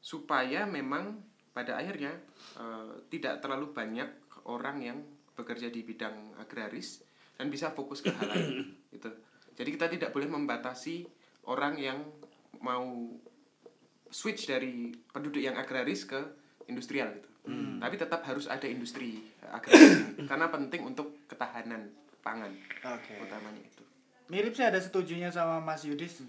supaya 0.00 0.66
memang 0.66 1.22
pada 1.54 1.78
akhirnya 1.78 2.10
eh, 2.58 2.92
tidak 3.08 3.38
terlalu 3.38 3.70
banyak 3.70 4.10
orang 4.50 4.82
yang 4.82 4.98
bekerja 5.38 5.70
di 5.70 5.86
bidang 5.86 6.34
agraris 6.42 7.00
dan 7.38 7.48
bisa 7.48 7.72
fokus 7.72 8.02
ke 8.02 8.10
hal 8.10 8.28
lain 8.28 8.74
itu 8.96 9.08
jadi 9.54 9.70
kita 9.76 9.86
tidak 9.92 10.10
boleh 10.10 10.28
membatasi 10.28 11.04
orang 11.48 11.76
yang 11.76 12.00
mau 12.60 13.08
switch 14.10 14.50
dari 14.50 14.90
penduduk 15.14 15.40
yang 15.40 15.56
agraris 15.56 16.04
ke 16.04 16.18
industrial 16.66 17.14
gitu. 17.14 17.29
Tapi 17.80 17.94
tetap 17.96 18.20
harus 18.22 18.44
ada 18.44 18.68
industri 18.68 19.24
agraris 19.42 20.12
ini, 20.20 20.28
karena 20.28 20.52
penting 20.52 20.84
untuk 20.84 21.24
ketahanan 21.24 21.88
pangan 22.20 22.52
Oke. 22.84 23.16
utamanya 23.24 23.64
itu. 23.64 23.80
Mirip 24.28 24.52
sih 24.52 24.62
ada 24.62 24.76
setujunya 24.76 25.32
sama 25.32 25.58
Mas 25.58 25.82
Yudis. 25.82 26.20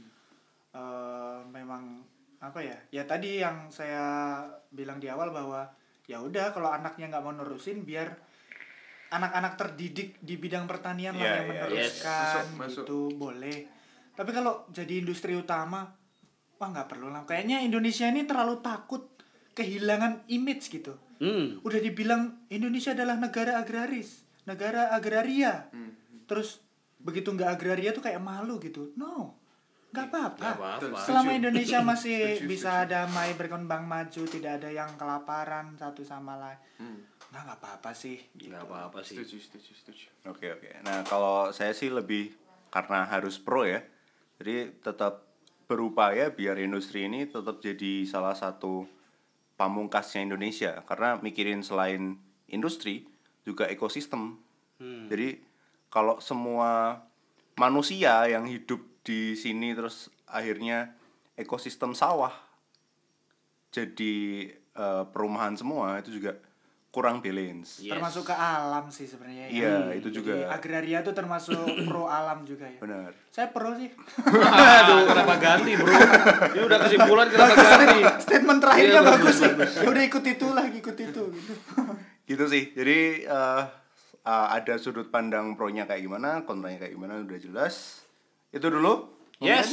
Eh, 0.71 1.39
memang 1.51 1.99
apa 2.39 2.63
ya? 2.63 2.79
Ya 2.89 3.03
tadi 3.03 3.43
yang 3.43 3.67
saya 3.67 4.41
bilang 4.71 4.97
di 4.97 5.11
awal 5.11 5.29
bahwa 5.29 5.67
ya 6.07 6.23
udah 6.23 6.55
kalau 6.55 6.71
anaknya 6.71 7.11
nggak 7.11 7.23
mau 7.23 7.35
nerusin 7.35 7.83
biar 7.83 8.15
anak-anak 9.11 9.59
terdidik 9.59 10.15
di 10.23 10.39
bidang 10.39 10.63
pertanian 10.65 11.11
lah 11.13 11.21
Iya, 11.21 11.31
yang 11.35 11.43
iya, 11.43 11.51
meneruskan 11.51 12.15
Masuk, 12.15 12.55
masuk. 12.55 12.83
gitu 12.87 12.99
boleh. 13.19 13.57
Tapi 14.15 14.31
kalau 14.31 14.63
jadi 14.71 15.03
industri 15.03 15.35
utama 15.35 15.83
wah 16.55 16.67
nggak 16.71 16.87
perlu 16.87 17.11
lah. 17.11 17.27
Kayaknya 17.27 17.59
Indonesia 17.67 18.07
ini 18.07 18.23
terlalu 18.23 18.63
takut 18.63 19.10
kehilangan 19.53 20.25
image 20.31 20.71
gitu. 20.71 20.95
hmm. 21.19 21.63
Udah 21.65 21.79
dibilang 21.83 22.47
Indonesia 22.47 22.95
adalah 22.95 23.19
negara 23.19 23.59
agraris, 23.59 24.23
negara 24.47 24.91
agraria. 24.95 25.67
Hmm. 25.71 25.93
Terus 26.25 26.63
begitu 27.01 27.33
nggak 27.33 27.59
agraria 27.59 27.91
tuh 27.91 28.03
kayak 28.05 28.21
malu 28.21 28.61
gitu. 28.61 28.93
No, 28.95 29.35
nggak 29.91 30.07
apa-apa. 30.07 30.39
Nggak 30.39 30.57
apa-apa. 30.57 30.99
Selama. 31.03 31.29
Indonesia 31.35 31.79
masih 31.83 32.45
bisa 32.47 32.87
damai, 32.87 33.35
berkembang 33.35 33.83
maju, 33.83 34.23
tidak 34.29 34.63
ada 34.63 34.69
yang 34.71 34.91
kelaparan 34.95 35.75
satu 35.75 36.01
sama 36.07 36.39
lain. 36.39 36.59
Hmm. 36.79 36.99
Nggak 37.31 37.41
nggak 37.47 37.59
apa-apa 37.59 37.91
sih. 37.95 38.17
nggak 38.35 38.63
apa-apa 38.67 38.99
sih 39.03 39.19
Setuju, 39.19 39.37
setuju, 39.39 39.71
setuju. 39.75 40.05
Oke 40.31 40.47
oke. 40.51 40.69
Nah 40.83 41.03
kalau 41.07 41.51
saya 41.51 41.75
sih 41.75 41.91
lebih 41.91 42.31
karena 42.71 43.07
harus 43.07 43.35
pro 43.39 43.67
ya. 43.67 43.83
Jadi 44.41 44.81
tetap 44.81 45.27
berupaya 45.71 46.27
biar 46.33 46.59
industri 46.59 47.07
ini 47.07 47.23
tetap 47.29 47.63
jadi 47.63 48.03
salah 48.03 48.35
satu 48.35 48.83
pamungkasnya 49.61 50.25
Indonesia. 50.25 50.81
Karena 50.89 51.21
mikirin 51.21 51.61
selain 51.61 52.17
industri 52.49 53.05
juga 53.45 53.69
ekosistem. 53.69 54.41
Jadi 54.81 55.37
kalau 55.93 56.17
semua 56.17 56.97
manusia 57.53 58.25
yang 58.25 58.49
hidup 58.49 58.81
di 59.05 59.37
sini 59.37 59.77
terus 59.77 60.09
akhirnya 60.25 60.97
ekosistem 61.37 61.93
sawah 61.93 62.33
jadi 63.69 64.15
eh, 64.55 65.03
perumahan 65.09 65.53
semua 65.53 66.01
itu 66.01 66.17
juga 66.17 66.37
kurang 66.91 67.23
balance. 67.23 67.79
Yes. 67.79 67.95
Termasuk 67.95 68.27
ke 68.27 68.35
alam 68.35 68.91
sih 68.91 69.07
sebenarnya. 69.07 69.47
ya. 69.47 69.51
Iya, 69.51 69.75
itu 69.95 70.11
Jadi 70.11 70.17
juga. 70.27 70.35
agraria 70.51 70.99
tuh 70.99 71.15
termasuk 71.15 71.63
pro 71.87 72.11
alam 72.11 72.43
juga 72.43 72.67
ya. 72.67 72.79
Benar. 72.83 73.15
Saya 73.31 73.47
pro 73.55 73.71
sih. 73.79 73.87
aduh 74.51 75.07
kenapa 75.07 75.33
ganti 75.39 75.71
bro 75.79 75.87
ini 76.51 76.61
udah 76.67 76.79
kesimpulan 76.83 77.27
kenapa 77.31 77.55
ganti 77.55 77.99
Statement 78.27 78.59
terakhirnya 78.59 78.99
Iya, 78.99 79.07
bagus 79.07 79.37
bagus, 79.39 79.71
sih. 79.71 79.81
Ya 79.81 79.87
udah 79.87 80.03
ikut 80.03 80.23
itu 80.27 80.47
lah, 80.51 80.65
ikut 80.67 80.97
itu 80.99 81.23
gitu. 81.31 81.53
gitu 82.35 82.43
sih 82.51 82.63
jadi 82.75 82.99
eh, 83.23 83.61
uh, 84.25 84.47
ada 84.51 84.77
sudut 84.77 85.09
pandang 85.09 85.55
pro-nya 85.57 85.87
kayak 85.89 86.05
gimana, 86.05 86.43
kontranya 86.45 86.85
kayak 86.85 86.93
gimana 86.93 87.21
udah 87.23 87.39
jelas. 87.39 88.05
Itu 88.51 88.67
dulu. 88.67 89.09
Yes. 89.41 89.69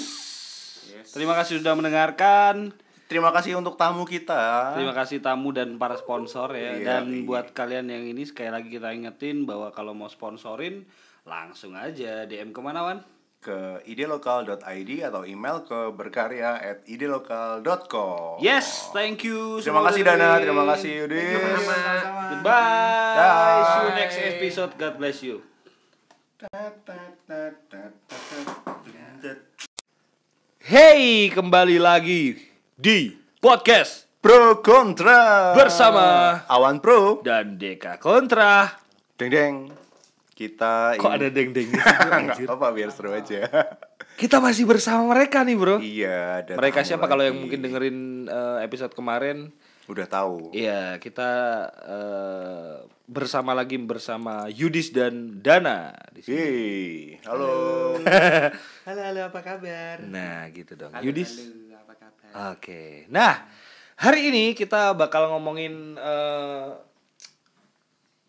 Terima 1.13 1.37
kasih 1.37 1.61
sudah 1.61 1.77
mendengarkan. 1.77 2.73
Terima 3.09 3.33
kasih 3.33 3.57
untuk 3.57 3.81
tamu 3.81 4.05
kita. 4.05 4.77
Terima 4.77 4.93
kasih 4.93 5.25
tamu 5.25 5.49
dan 5.57 5.81
para 5.81 5.97
sponsor 5.97 6.53
ya. 6.53 6.77
Iya, 6.77 6.85
dan 6.85 7.05
iya. 7.09 7.25
buat 7.25 7.57
kalian 7.57 7.89
yang 7.89 8.05
ini 8.05 8.29
sekali 8.29 8.53
lagi 8.53 8.69
kita 8.69 8.93
ingetin 8.93 9.49
bahwa 9.49 9.73
kalau 9.73 9.97
mau 9.97 10.13
sponsorin 10.13 10.85
langsung 11.25 11.73
aja 11.73 12.29
DM 12.29 12.53
ke 12.53 12.61
mana 12.61 12.85
Wan? 12.85 13.01
ke 13.39 13.87
idelokal.id 13.87 14.91
atau 15.07 15.23
email 15.23 15.63
ke 15.63 15.95
berkarya 15.95 16.59
at 16.59 16.83
idelokal.com. 16.91 18.43
Yes, 18.43 18.91
thank 18.91 19.23
you. 19.23 19.63
Terima 19.63 19.87
kasih 19.87 20.03
Dana, 20.03 20.43
terima 20.43 20.67
kasih 20.75 21.07
Yudis. 21.07 21.39
Sama-sama. 21.63 22.23
Goodbye. 22.35 23.15
Bye. 23.15 23.63
See 23.63 23.79
you 23.79 23.93
next 23.95 24.19
episode. 24.19 24.73
God 24.75 24.95
bless 24.99 25.19
you. 25.23 25.37
Hey, 30.59 31.31
kembali 31.31 31.79
lagi 31.79 32.48
di 32.79 33.11
podcast 33.43 34.07
Pro 34.23 34.63
kontra 34.63 35.51
Bersama 35.51 36.39
Awan 36.47 36.79
Pro. 36.79 37.19
dan 37.27 37.59
Deka 37.59 37.99
Kontra. 37.99 38.71
Deng 39.19 39.35
deng. 39.35 39.55
Kita 40.31 40.95
Kok 40.95 41.11
ada 41.11 41.27
deng-deng 41.27 41.75
Enggak 41.75 42.47
apa 42.47 42.71
biar 42.71 42.95
seru 42.95 43.11
aja. 43.11 43.51
Kita 44.15 44.39
masih 44.39 44.63
bersama 44.63 45.11
mereka 45.11 45.43
nih, 45.43 45.59
Bro. 45.59 45.83
iya, 45.83 46.47
ada 46.47 46.55
Mereka 46.55 46.87
siapa 46.87 47.11
kalau 47.11 47.27
yang 47.27 47.43
mungkin 47.43 47.59
dengerin 47.67 48.31
eh, 48.31 48.59
episode 48.63 48.95
kemarin? 48.95 49.51
udah 49.89 50.07
tahu. 50.07 50.53
Iya, 50.53 51.01
kita 51.01 51.31
eh, 51.83 52.75
bersama 53.09 53.57
lagi 53.57 53.81
bersama 53.81 54.47
Yudis 54.53 54.93
dan 54.93 55.41
Dana 55.41 55.97
di 56.13 56.21
sini. 56.21 56.37
Hei, 56.37 57.19
halo. 57.25 57.97
Halo, 58.89 59.01
halo, 59.05 59.21
apa 59.29 59.41
kabar? 59.45 60.01
Nah, 60.07 60.49
gitu 60.49 60.73
dong. 60.73 60.93
Yudis. 61.05 61.45
Halo, 61.45 61.68
apa 61.89 61.97
kabar? 61.97 62.53
Oke. 62.53 63.09
Nah, 63.09 63.49
hari 63.97 64.29
ini 64.29 64.53
kita 64.53 64.93
bakal 64.93 65.33
ngomongin 65.33 65.97
eh, 65.97 66.69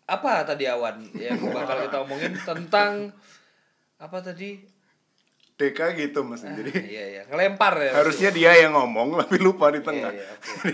apa 0.08 0.48
tadi 0.48 0.64
awan 0.64 1.04
yang 1.12 1.36
bakal 1.60 1.84
kita 1.84 1.96
omongin 2.00 2.32
tentang 2.40 3.12
apa 4.00 4.18
tadi? 4.24 4.64
Deka 5.60 5.92
gitu 5.92 6.24
mas 6.24 6.40
jadi 6.40 6.72
Iya, 6.72 7.04
iya. 7.04 7.22
Ngelempar 7.28 7.76
ya. 7.76 8.00
harusnya 8.00 8.32
dia 8.32 8.56
yang 8.64 8.72
ngomong 8.72 9.20
tapi 9.20 9.36
lupa 9.36 9.68
di 9.68 9.84
Iya, 9.84 9.92
tengah. 9.92 10.08
iya, 10.08 10.24
oke. 10.32 10.72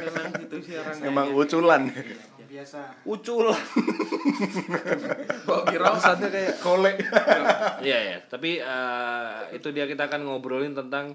Memang 0.00 0.26
gitu 0.40 0.56
sih 0.64 0.74
orang 0.80 0.96
Emang 1.04 1.26
uculan. 1.36 1.82
Ya, 1.92 2.44
biasa. 2.48 2.80
Ucul. 3.04 3.52
Bawa 5.44 5.60
kira 5.68 5.92
kayak 6.00 6.64
Kolek. 6.64 6.96
Iya 7.84 7.98
ya, 8.00 8.16
tapi 8.24 8.56
eh, 8.56 9.36
itu 9.52 9.68
dia 9.68 9.84
kita 9.84 10.08
akan 10.08 10.24
ngobrolin 10.24 10.72
tentang 10.72 11.12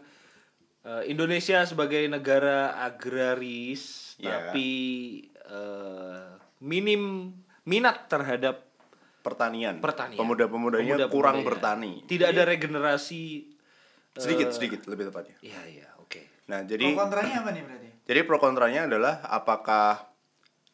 eh, 0.86 1.04
Indonesia 1.08 1.66
sebagai 1.66 2.06
negara 2.06 2.78
agraris, 2.80 4.16
Iya. 4.16 4.30
tapi 4.54 4.70
eh, 5.28 6.26
minim 6.62 7.34
minat 7.64 8.06
terhadap 8.06 8.62
Pertanian. 9.20 9.82
pertanian. 9.82 10.16
Pemuda-pemudanya 10.16 10.96
Pemuda-pemudanya. 11.02 11.10
kurang 11.10 11.42
bertani. 11.42 12.06
Tidak 12.06 12.30
ada 12.30 12.46
regenerasi. 12.46 13.50
Sedikit 14.16 14.54
sedikit 14.54 14.86
lebih 14.86 15.10
tepatnya. 15.10 15.36
Iya 15.42 15.62
iya, 15.68 15.88
oke. 15.98 16.48
Nah, 16.48 16.62
Pro 16.62 16.70
jadi 16.72 16.86
kontranya 16.94 17.36
apa 17.42 17.50
nih 17.52 17.64
berarti? 17.66 17.90
Jadi 18.06 18.20
pro 18.22 18.38
kontranya 18.38 18.82
adalah 18.86 19.26
apakah 19.26 20.06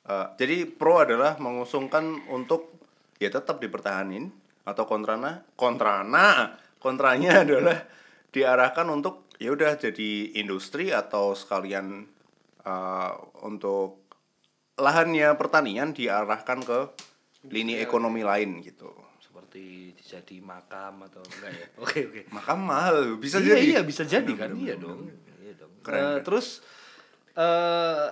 eh, 0.03 0.27
jadi 0.35 0.67
pro 0.67 0.99
adalah 0.99 1.39
mengusungkan 1.39 2.03
untuk 2.27 2.75
ya 3.17 3.31
tetap 3.31 3.57
dipertahanin 3.57 4.27
atau 4.61 4.83
kontrana 4.83 5.47
kontrana 5.55 6.53
kontranya 6.77 7.41
adalah 7.47 7.87
diarahkan 8.29 8.85
untuk 8.91 9.30
ya 9.41 9.49
udah 9.49 9.73
jadi 9.73 10.37
industri 10.37 10.93
atau 10.93 11.33
sekalian 11.33 12.05
eh, 12.61 13.11
untuk 13.41 14.05
lahannya 14.77 15.33
pertanian 15.33 15.97
diarahkan 15.97 16.61
ke 16.61 16.79
lini 17.49 17.81
ekonomi 17.81 18.21
lain 18.21 18.61
gitu. 18.61 18.93
Seperti 19.17 19.97
jadi 19.97 20.37
makam 20.45 21.09
atau 21.09 21.25
enggak 21.25 21.51
ya? 21.57 21.67
Oke 21.83 21.99
oke. 22.05 22.21
Maka 22.29 22.53
mahal 22.53 23.17
bisa 23.17 23.41
iya, 23.41 23.57
jadi. 23.57 23.65
Iya 23.73 23.81
bisa 23.81 24.03
jadi 24.05 24.33
kan, 24.37 24.53
iya 24.53 24.77
dong. 24.77 25.09
Iya 25.41 25.53
dong. 25.57 25.73
Keren, 25.81 25.97
keren. 25.97 26.21
Terus 26.21 26.61
eh 27.33 28.09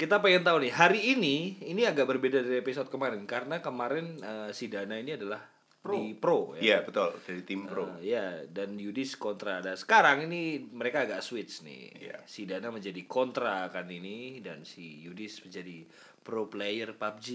kita 0.00 0.24
pengen 0.24 0.42
tahu 0.42 0.64
nih 0.64 0.72
hari 0.72 1.00
ini 1.14 1.60
ini 1.68 1.84
agak 1.84 2.08
berbeda 2.08 2.40
dari 2.40 2.64
episode 2.64 2.88
kemarin 2.88 3.28
karena 3.28 3.60
kemarin 3.60 4.16
eh, 4.24 4.50
si 4.56 4.72
Dana 4.72 4.96
ini 4.96 5.20
adalah 5.20 5.51
di 5.82 6.14
pro 6.14 6.54
ya. 6.54 6.60
Iya 6.62 6.78
betul 6.86 7.10
dari 7.26 7.42
tim 7.42 7.66
pro. 7.66 7.98
Eh, 7.98 8.14
ya 8.14 8.46
dan 8.46 8.78
Yudis 8.78 9.18
kontra. 9.18 9.58
Dan 9.58 9.74
sekarang 9.74 10.30
ini 10.30 10.62
mereka 10.70 11.02
agak 11.02 11.26
switch 11.26 11.66
nih. 11.66 11.90
Iya. 11.98 12.18
Si 12.22 12.46
Dana 12.46 12.70
menjadi 12.70 13.02
kontra 13.10 13.66
kan 13.66 13.90
ini 13.90 14.38
dan 14.38 14.62
si 14.62 15.02
Yudis 15.02 15.42
menjadi 15.42 15.82
pro 16.22 16.46
player 16.46 16.94
PUBG. 16.94 17.26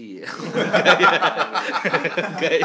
Ya? 2.38 2.64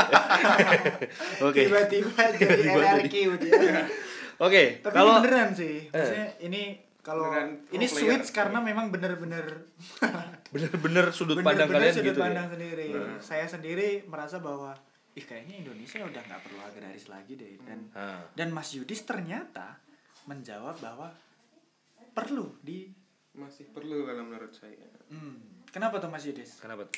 Oke. 1.44 1.68
Tiba-tiba 1.68 2.24
jadi 2.40 2.64
LRQ 2.72 3.16
dia. 3.44 3.84
Oke, 4.46 4.80
Tapi 4.82 4.94
kalau 4.96 5.20
ini 5.20 5.24
beneran 5.28 5.50
sih. 5.52 5.76
Maksudnya 5.92 6.28
ini 6.42 6.62
kalau 7.04 7.28
pro 7.28 7.44
ini 7.76 7.86
player. 7.86 8.00
switch 8.00 8.28
karena 8.32 8.64
memang 8.64 8.88
bener-bener 8.90 9.68
bener-bener 10.54 11.06
sudut 11.12 11.38
pandang 11.44 11.68
bener-bener 11.68 11.92
kalian 11.92 11.94
sudut 11.94 12.08
gitu 12.16 12.20
pandang 12.24 12.48
ya. 12.48 12.54
sendiri. 12.56 12.88
Saya 13.20 13.46
sendiri 13.52 13.90
merasa 14.08 14.40
bahwa 14.40 14.72
ih 15.14 15.22
kayaknya 15.22 15.62
Indonesia 15.62 16.02
udah 16.02 16.22
nggak 16.22 16.42
perlu 16.42 16.60
agraris 16.60 17.06
lagi 17.06 17.34
deh 17.34 17.62
dan 17.62 17.80
Ah. 17.94 18.26
dan 18.34 18.50
Mas 18.50 18.74
Yudis 18.74 19.06
ternyata 19.06 19.78
menjawab 20.26 20.80
bahwa 20.80 21.14
perlu 22.14 22.58
di 22.60 22.90
masih 23.34 23.70
perlu 23.70 24.06
kalau 24.06 24.24
menurut 24.24 24.54
saya. 24.54 24.90
hmm, 25.10 25.66
kenapa 25.70 25.98
tuh 25.98 26.10
Mas 26.10 26.26
Yudis? 26.26 26.58
Kenapa 26.58 26.86
tuh? 26.86 26.98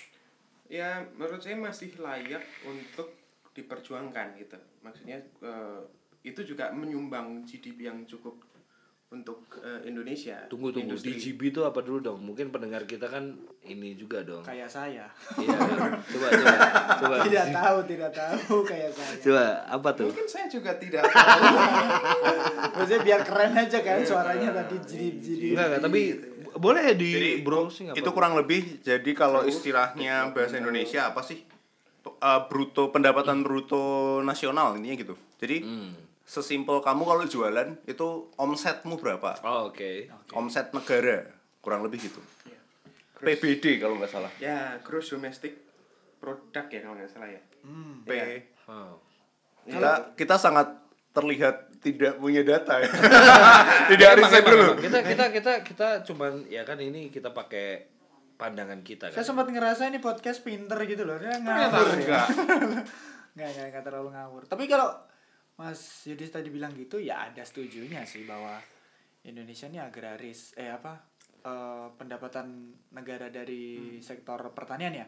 Ya 0.67 1.03
menurut 1.13 1.39
saya 1.39 1.55
masih 1.55 1.95
layak 1.95 2.43
untuk 2.63 3.11
diperjuangkan 3.51 4.35
gitu. 4.35 4.57
Maksudnya 4.81 5.19
eh, 5.21 5.81
itu 6.23 6.41
juga 6.43 6.71
menyumbang 6.71 7.43
GDP 7.43 7.87
yang 7.87 8.03
cukup 8.03 8.35
untuk 9.13 9.45
eh, 9.61 9.85
Indonesia. 9.85 10.49
Tunggu 10.49 10.73
tunggu 10.73 10.97
Industri. 10.97 11.13
DGB 11.13 11.53
itu 11.53 11.61
apa 11.61 11.85
dulu 11.85 12.01
dong? 12.01 12.19
Mungkin 12.25 12.49
pendengar 12.49 12.89
kita 12.89 13.05
kan 13.05 13.37
ini 13.61 13.93
juga 13.93 14.25
dong. 14.25 14.41
Kayak 14.41 14.65
saya. 14.65 15.05
Iya. 15.37 15.45
iya. 15.45 15.57
coba 16.01 16.27
coba 16.33 16.55
coba. 16.97 17.15
tidak 17.29 17.45
tahu, 17.53 17.77
tidak 17.85 18.11
tahu 18.11 18.55
kayak 18.65 18.91
saya. 18.91 19.15
Coba 19.21 19.45
apa 19.69 19.89
tuh? 19.93 20.09
Mungkin 20.09 20.27
saya 20.27 20.45
juga 20.49 20.71
tidak 20.81 21.05
tahu. 21.05 21.53
Maksudnya 22.81 23.01
biar 23.05 23.21
keren 23.21 23.53
aja 23.53 23.79
kan 23.85 23.97
suaranya 24.01 24.49
tadi 24.63 24.75
jadi 24.89 25.07
jadi. 25.21 25.47
Enggak 25.53 25.65
enggak, 25.69 25.81
tapi 25.85 26.01
boleh 26.55 26.83
di 26.95 27.11
Jadi 27.11 27.31
browsing 27.43 27.85
apa? 27.91 27.99
itu 27.99 28.09
kurang 28.15 28.33
lebih 28.39 28.79
jadi 28.79 29.11
kalau 29.11 29.43
istilahnya 29.43 30.31
bahasa 30.31 30.55
Indonesia 30.57 31.11
apa 31.13 31.21
sih? 31.21 31.43
Eh, 32.05 32.41
bruto 32.49 32.89
pendapatan 32.89 33.45
bruto 33.45 34.17
nasional 34.25 34.73
intinya 34.79 34.97
gitu. 34.97 35.15
Jadi 35.37 35.57
Hmm. 35.61 35.93
Sesimpel 36.25 36.81
kamu 36.81 37.05
kalau 37.05 37.23
jualan 37.29 37.69
itu 37.85 38.07
omsetmu 38.35 38.97
berapa? 38.97 39.37
Oh, 39.45 39.69
oke. 39.69 40.09
Omset 40.33 40.73
negara 40.73 41.29
kurang 41.61 41.85
lebih 41.85 42.09
gitu. 42.09 42.21
Iya. 42.49 42.59
PBD 43.21 43.77
kalau 43.77 43.95
nggak 44.01 44.11
salah. 44.11 44.31
ya 44.41 44.77
gross 44.81 45.13
domestic 45.13 45.53
product 46.19 46.67
ya 46.73 46.79
kalau 46.81 46.97
nggak 46.97 47.13
salah 47.13 47.29
ya. 47.29 47.41
Hmm. 47.61 48.01
P. 48.03 48.09
Oh. 48.69 48.97
Kita 49.65 50.17
kita 50.17 50.35
sangat 50.41 50.73
terlihat 51.13 51.79
tidak 51.79 52.17
punya 52.17 52.41
data 52.41 52.81
ya. 52.81 52.89
tidak 53.93 54.09
Emang, 54.13 54.19
riset 54.25 54.43
dulu. 54.43 54.69
Kita 54.81 54.99
kita 55.05 55.25
kita 55.31 55.53
kita 55.61 55.89
cuman 56.09 56.49
ya 56.49 56.65
kan 56.65 56.81
ini 56.81 57.13
kita 57.13 57.31
pakai 57.31 57.87
pandangan 58.35 58.81
kita 58.83 59.09
kan. 59.09 59.15
Saya 59.15 59.25
sempat 59.25 59.47
ngerasa 59.47 59.87
ini 59.87 60.01
podcast 60.03 60.43
pinter 60.43 60.75
gitu 60.89 61.07
loh. 61.07 61.15
Dia 61.21 61.39
Ternyata 61.39 61.71
ngawur. 61.71 61.87
ya. 61.87 61.95
enggak. 62.01 62.25
Nggak, 63.35 63.49
nggak, 63.51 63.67
nggak 63.67 63.83
terlalu 63.83 64.09
ngawur. 64.15 64.41
Tapi 64.47 64.63
kalau 64.63 64.95
Mas 65.55 65.79
Yudis 66.05 66.29
tadi 66.29 66.49
bilang 66.49 66.71
gitu, 66.71 66.99
ya 66.99 67.27
ada 67.27 67.41
setujunya 67.41 68.03
sih 68.03 68.23
bahwa 68.23 68.59
Indonesia 69.23 69.65
ini 69.65 69.79
agraris. 69.79 70.51
Eh 70.55 70.69
apa? 70.69 70.99
eh, 71.45 71.87
pendapatan 71.93 72.47
negara 72.91 73.29
dari 73.29 74.01
sektor 74.01 74.41
pertanian 74.51 74.89
ya 74.91 75.05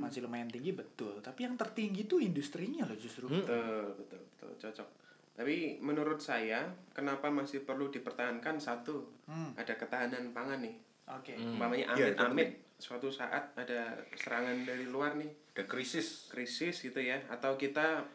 masih 0.00 0.24
lumayan 0.24 0.48
tinggi 0.48 0.72
betul 0.72 1.20
tapi 1.20 1.44
yang 1.44 1.60
tertinggi 1.60 2.08
itu 2.08 2.16
industrinya 2.16 2.88
loh 2.88 2.96
justru 2.96 3.28
Betul, 3.28 3.92
betul, 3.94 4.20
betul, 4.24 4.50
cocok. 4.58 4.88
Tapi 5.34 5.82
menurut 5.82 6.22
saya, 6.22 6.62
kenapa 6.94 7.26
masih 7.28 7.66
perlu 7.66 7.90
dipertahankan 7.90 8.56
satu, 8.56 9.02
Hmm. 9.26 9.52
ada 9.58 9.74
ketahanan 9.74 10.32
pangan 10.32 10.62
nih. 10.62 10.76
oke 11.04 11.34
Umpamanya 11.36 11.92
Iya, 11.92 12.14
itu 12.14 12.22
amit-amit, 12.22 12.50
suatu 12.78 13.12
saat 13.12 13.52
ada 13.52 13.92
serangan 14.16 14.64
dari 14.64 14.86
luar 14.86 15.18
nih, 15.18 15.28
Ada 15.52 15.66
krisis. 15.66 16.30
krisis 16.30 16.80
gitu 16.80 16.96
ya, 16.96 17.18
atau 17.28 17.58
kita 17.58 18.06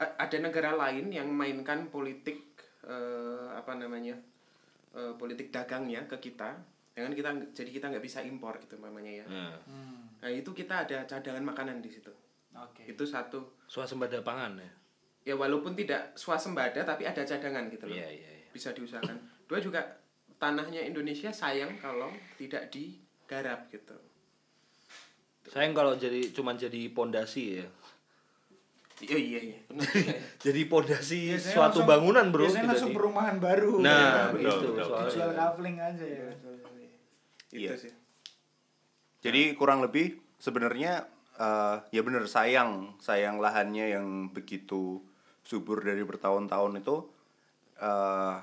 ada 0.00 0.36
negara 0.40 0.72
lain 0.72 1.12
yang 1.12 1.28
mainkan 1.28 1.92
politik 1.92 2.56
eh, 2.88 3.46
apa 3.52 3.76
namanya, 3.76 4.16
eh, 4.96 5.12
politik 5.20 5.52
dagangnya 5.52 6.08
ke 6.08 6.16
kita, 6.16 6.56
dengan 6.96 7.12
kita 7.12 7.30
jadi 7.52 7.70
kita 7.70 7.86
nggak 7.92 8.04
bisa 8.04 8.24
impor 8.24 8.56
gitu 8.60 8.80
umpamanya 8.80 9.24
ya. 9.24 9.26
Nah, 9.28 9.56
Hmm. 9.68 10.00
Nah 10.20 10.28
itu 10.28 10.52
kita 10.52 10.84
ada 10.84 11.08
cadangan 11.08 11.40
makanan 11.40 11.80
di 11.80 11.88
situ. 11.88 12.12
Oke. 12.52 12.84
Itu 12.84 13.08
satu. 13.08 13.56
Swasembada 13.64 14.20
pangan 14.20 14.60
ya. 14.60 14.70
Ya 15.32 15.34
walaupun 15.36 15.72
tidak 15.72 16.12
swasembada 16.16 16.84
tapi 16.84 17.08
ada 17.08 17.24
cadangan 17.24 17.68
gitu 17.72 17.88
loh. 17.88 17.96
Iya, 17.96 18.08
iya, 18.08 18.30
iya. 18.44 18.48
Bisa 18.52 18.72
diusahakan. 18.76 19.16
Dua 19.48 19.60
juga 19.60 19.80
tanahnya 20.36 20.84
Indonesia 20.84 21.32
sayang 21.32 21.76
kalau 21.80 22.12
tidak 22.36 22.68
digarap 22.72 23.68
gitu. 23.72 23.96
Sayang 25.48 25.72
kalau 25.72 25.96
jadi 25.96 26.32
cuman 26.36 26.56
jadi 26.60 26.92
pondasi 26.92 27.64
ya. 27.64 27.66
Iya 29.00 29.16
iya 29.16 29.40
iya. 29.42 29.58
Benar 29.64 29.88
ya. 29.90 30.14
Jadi 30.44 30.60
pondasi 30.64 31.20
suatu 31.34 31.80
langsung- 31.80 31.88
bangunan, 31.88 32.24
Bro. 32.28 32.44
Biasanya 32.44 32.68
langsung 32.68 32.92
di- 32.92 32.96
perumahan 32.96 33.36
baru. 33.36 33.72
Nah, 33.80 34.28
betul, 34.30 34.44
itu 34.52 34.68
betul. 34.70 34.84
soalnya. 34.86 35.10
Jual 35.10 35.30
kafling 35.32 35.76
aja 35.76 36.04
ya. 36.04 36.26
Itu 36.30 36.50
Iya. 37.50 37.72
sih. 37.76 37.92
Jadi 39.20 39.42
kurang 39.54 39.80
lebih 39.80 40.06
sebenarnya 40.36 41.04
eh, 41.34 41.76
ya 41.88 42.00
bener 42.00 42.24
sayang 42.24 42.96
sayang 42.98 43.36
lahannya 43.36 43.90
yang 43.90 44.06
begitu 44.28 45.00
subur 45.40 45.80
dari 45.80 46.04
bertahun-tahun 46.04 46.78
itu 46.78 46.96
eh 47.78 48.36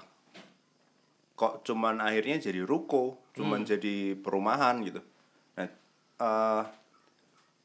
kok 1.33 1.61
cuman 1.63 2.01
akhirnya 2.01 2.41
jadi 2.41 2.65
ruko, 2.65 3.21
cuman 3.31 3.61
jadi 3.61 4.17
perumahan 4.17 4.81
gitu. 4.81 4.97
Nah, 5.53 5.69
eh 6.17 6.63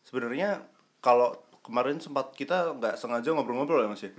sebenarnya 0.04 0.60
kalau 1.00 1.32
kemarin 1.62 2.02
sempat 2.02 2.34
kita 2.34 2.74
nggak 2.76 2.98
sengaja 2.98 3.30
ngobrol-ngobrol 3.32 3.86
ya 3.86 3.88
mas 3.88 4.02
ya. 4.02 4.12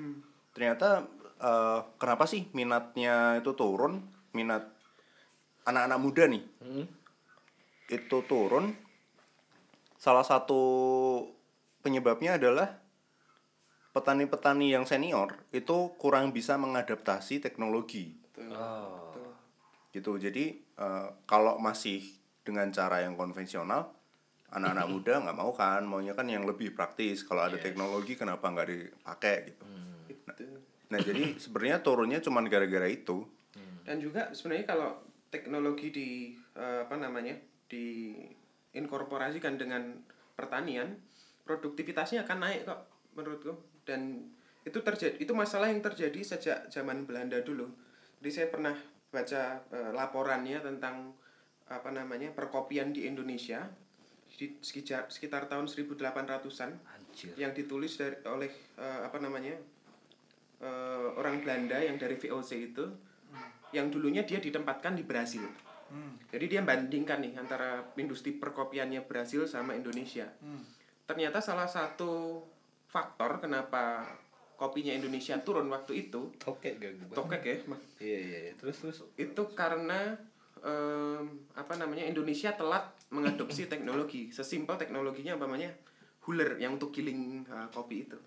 Ternyata 0.55 1.03
eh, 1.37 1.79
kenapa 1.99 2.23
sih 2.25 2.47
minatnya 2.55 3.37
itu 3.43 3.51
turun, 3.53 4.01
minat 4.31 4.67
anak-anak 5.67 5.99
muda 5.99 6.23
nih. 6.27 6.43
Hmm. 6.63 6.87
itu 7.91 8.25
turun. 8.25 8.73
Salah 9.99 10.25
satu 10.25 10.63
penyebabnya 11.85 12.41
adalah 12.41 12.79
petani-petani 13.93 14.73
yang 14.73 14.87
senior 14.89 15.37
itu 15.53 15.93
kurang 16.01 16.33
bisa 16.33 16.57
mengadaptasi 16.57 17.43
teknologi. 17.43 18.17
Oh. 18.33 19.13
gitu. 19.93 20.17
Jadi 20.17 20.57
eh, 20.57 21.07
kalau 21.29 21.61
masih 21.61 22.01
dengan 22.41 22.73
cara 22.73 23.05
yang 23.05 23.13
konvensional 23.13 23.93
anak-anak 24.53 24.87
muda 24.87 25.13
nggak 25.25 25.37
mau 25.37 25.51
kan 25.51 25.81
maunya 25.81 26.13
kan 26.13 26.29
yang 26.29 26.45
lebih 26.45 26.77
praktis. 26.77 27.25
Kalau 27.25 27.41
ada 27.41 27.57
teknologi 27.57 28.13
kenapa 28.13 28.53
nggak 28.53 28.69
dipakai 28.69 29.37
gitu? 29.49 29.65
Nah, 29.65 30.35
nah 30.93 30.99
jadi 31.01 31.33
sebenarnya 31.43 31.77
turunnya 31.81 32.19
cuma 32.21 32.45
gara-gara 32.45 32.85
itu. 32.85 33.25
Dan 33.83 33.99
juga 33.99 34.31
sebenarnya 34.31 34.65
kalau 34.69 34.89
teknologi 35.27 35.89
di 35.89 36.09
eh, 36.55 36.85
apa 36.85 36.95
namanya 36.95 37.35
diinkorporasikan 37.67 39.57
dengan 39.57 39.97
pertanian, 40.37 40.95
produktivitasnya 41.43 42.23
akan 42.23 42.37
naik 42.39 42.61
kok 42.69 42.81
menurutku. 43.17 43.53
Dan 43.83 44.29
itu 44.63 44.79
terjadi 44.79 45.19
itu 45.19 45.33
masalah 45.35 45.67
yang 45.67 45.83
terjadi 45.83 46.21
sejak 46.23 46.71
zaman 46.71 47.03
Belanda 47.03 47.41
dulu. 47.43 47.67
Jadi 48.21 48.29
saya 48.31 48.47
pernah 48.47 48.77
baca 49.09 49.59
eh, 49.73 49.91
laporannya 49.91 50.61
tentang 50.61 51.17
apa 51.67 51.89
namanya 51.89 52.29
perkopian 52.31 52.93
di 52.93 53.09
Indonesia 53.09 53.65
di 54.33 54.57
sekitar 54.59 55.07
sekitar 55.13 55.45
tahun 55.45 55.69
1800-an 55.69 56.71
Anjir. 56.73 57.33
yang 57.37 57.53
ditulis 57.53 57.93
dari 57.97 58.17
oleh 58.25 58.49
eh, 58.81 59.01
apa 59.05 59.17
namanya 59.21 59.53
eh, 60.61 61.07
orang 61.17 61.41
Belanda 61.45 61.77
yang 61.77 62.01
dari 62.01 62.17
VOC 62.17 62.51
itu 62.73 62.85
yang 63.73 63.89
dulunya 63.89 64.21
dia 64.21 64.37
ditempatkan 64.37 64.93
di 64.93 65.01
Brasil. 65.05 65.41
Hmm. 65.89 66.17
Jadi 66.29 66.45
dia 66.45 66.61
bandingkan 66.61 67.21
nih 67.21 67.33
antara 67.37 67.81
industri 67.97 68.33
perkopiannya 68.37 69.01
Brasil 69.05 69.45
sama 69.49 69.73
Indonesia. 69.73 70.29
Ternyata 71.09 71.41
salah 71.41 71.65
satu 71.65 72.41
faktor 72.85 73.41
kenapa 73.41 74.05
kopinya 74.53 74.93
Indonesia 74.93 75.41
turun 75.41 75.67
waktu 75.73 76.07
itu 76.07 76.29
Tokek 76.37 76.77
gak 76.77 76.91
gue? 76.95 77.15
tokek 77.17 77.41
ya. 77.41 77.55
Iya, 77.99 78.19
iya, 78.21 78.39
iya. 78.49 78.53
Terus 78.55 78.77
terus. 78.79 78.97
itu 79.17 79.43
karena 79.57 80.13
em, 80.63 81.23
apa 81.53 81.73
namanya 81.75 82.07
Indonesia 82.07 82.55
telat 82.55 82.87
mengadopsi 83.11 83.67
teknologi. 83.73 84.31
Sesimpel 84.31 84.79
teknologinya 84.79 85.35
apa 85.35 85.45
namanya 85.45 85.71
huler 86.23 86.55
yang 86.57 86.79
untuk 86.79 86.95
giling 86.95 87.43
eh, 87.43 87.67
kopi 87.69 88.07
itu. 88.07 88.19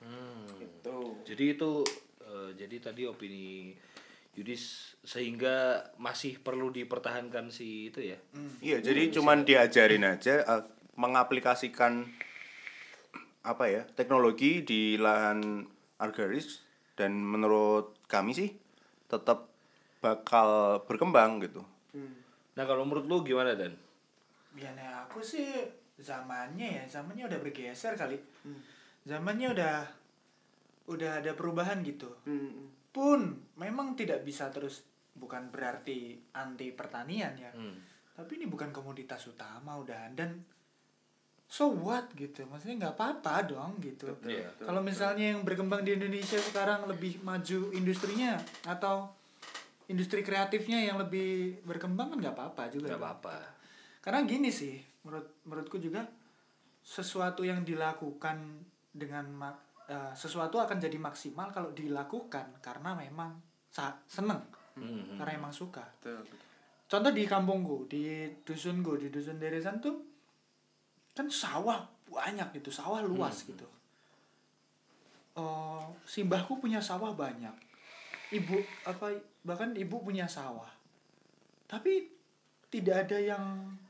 Hmm. 0.00 0.48
itu 0.60 0.96
Jadi 1.24 1.44
itu 1.56 1.70
eh, 2.24 2.50
jadi 2.56 2.76
tadi 2.80 3.02
opini 3.08 3.72
Yudis 4.38 4.94
sehingga 5.02 5.82
masih 5.98 6.38
perlu 6.38 6.70
dipertahankan 6.70 7.50
si 7.50 7.90
itu 7.90 8.00
ya. 8.00 8.18
Iya, 8.62 8.78
jadi 8.80 9.10
cuman 9.10 9.42
diajarin 9.42 10.06
aja 10.14 10.44
eh, 10.44 10.64
mengaplikasikan 10.94 12.06
apa 13.40 13.64
ya 13.72 13.82
teknologi 13.96 14.60
di 14.60 15.00
lahan 15.00 15.64
agraris 15.96 16.60
dan 16.92 17.16
menurut 17.16 17.96
kami 18.04 18.36
sih 18.36 18.52
tetap 19.08 19.49
bakal 20.00 20.80
berkembang 20.88 21.44
gitu. 21.44 21.62
Nah, 22.56 22.64
kalau 22.68 22.84
menurut 22.84 23.06
lu 23.06 23.22
gimana 23.24 23.54
Dan? 23.54 23.72
Biasanya 24.52 25.06
aku 25.06 25.22
sih 25.22 25.48
zamannya 26.00 26.82
ya, 26.82 26.84
zamannya 26.88 27.24
udah 27.30 27.38
bergeser 27.40 27.94
kali. 27.94 28.18
Zamannya 29.06 29.48
udah 29.54 29.74
udah 30.90 31.22
ada 31.22 31.32
perubahan 31.38 31.80
gitu. 31.86 32.10
Hmm. 32.26 32.68
Pun 32.90 33.38
memang 33.54 33.94
tidak 33.94 34.26
bisa 34.26 34.50
terus 34.50 34.82
bukan 35.14 35.48
berarti 35.48 36.18
anti 36.34 36.74
pertanian 36.74 37.38
ya. 37.38 37.52
Hmm. 37.54 37.78
Tapi 38.12 38.42
ini 38.42 38.50
bukan 38.50 38.74
komoditas 38.74 39.24
utama 39.30 39.78
udah 39.78 40.10
dan 40.12 40.42
so 41.46 41.70
what 41.70 42.10
gitu. 42.18 42.42
Maksudnya 42.50 42.88
nggak 42.88 42.94
apa-apa 42.98 43.46
dong 43.46 43.78
gitu. 43.78 44.10
Iya. 44.26 44.50
Kalau 44.58 44.82
misalnya 44.82 45.32
yang 45.32 45.46
berkembang 45.46 45.86
di 45.86 45.94
Indonesia 45.94 46.36
sekarang 46.42 46.90
lebih 46.90 47.22
maju 47.22 47.70
industrinya 47.70 48.34
atau 48.66 49.19
industri 49.90 50.22
kreatifnya 50.22 50.78
yang 50.80 50.96
lebih 50.96 51.60
berkembang 51.66 52.14
kan 52.14 52.18
nggak 52.22 52.36
apa-apa 52.38 52.62
juga. 52.70 52.86
Gak 52.86 52.94
dong. 52.94 53.02
apa-apa. 53.02 53.36
Karena 54.00 54.22
gini 54.24 54.48
sih, 54.48 54.78
menurut 55.02 55.42
menurutku 55.44 55.76
juga 55.76 56.06
sesuatu 56.80 57.42
yang 57.42 57.66
dilakukan 57.66 58.38
dengan 58.90 59.26
eh, 59.90 60.14
sesuatu 60.14 60.62
akan 60.62 60.78
jadi 60.78 60.94
maksimal 60.96 61.50
kalau 61.50 61.74
dilakukan 61.74 62.62
karena 62.62 62.94
memang 62.94 63.34
sa- 63.66 63.98
seneng, 64.06 64.38
Hmm. 64.78 65.18
karena 65.18 65.34
emang 65.34 65.50
suka. 65.50 65.82
Betul. 65.98 66.22
Contoh 66.86 67.10
di 67.10 67.26
kampungku, 67.26 67.90
di 67.90 68.26
dusunku, 68.42 68.94
di 68.98 69.10
dusun 69.10 69.38
Deresan 69.38 69.82
tuh 69.82 69.98
kan 71.10 71.26
sawah 71.26 71.82
banyak 72.06 72.62
gitu, 72.62 72.70
sawah 72.70 73.02
luas 73.02 73.42
gitu. 73.42 73.66
Oh, 75.38 75.90
simbahku 76.02 76.58
punya 76.58 76.82
sawah 76.82 77.14
banyak. 77.14 77.54
Ibu 78.30 78.56
apa 78.86 79.06
bahkan 79.42 79.74
ibu 79.74 79.98
punya 80.00 80.26
sawah. 80.26 80.70
Tapi 81.66 82.06
tidak 82.70 83.06
ada 83.08 83.18
yang 83.18 83.44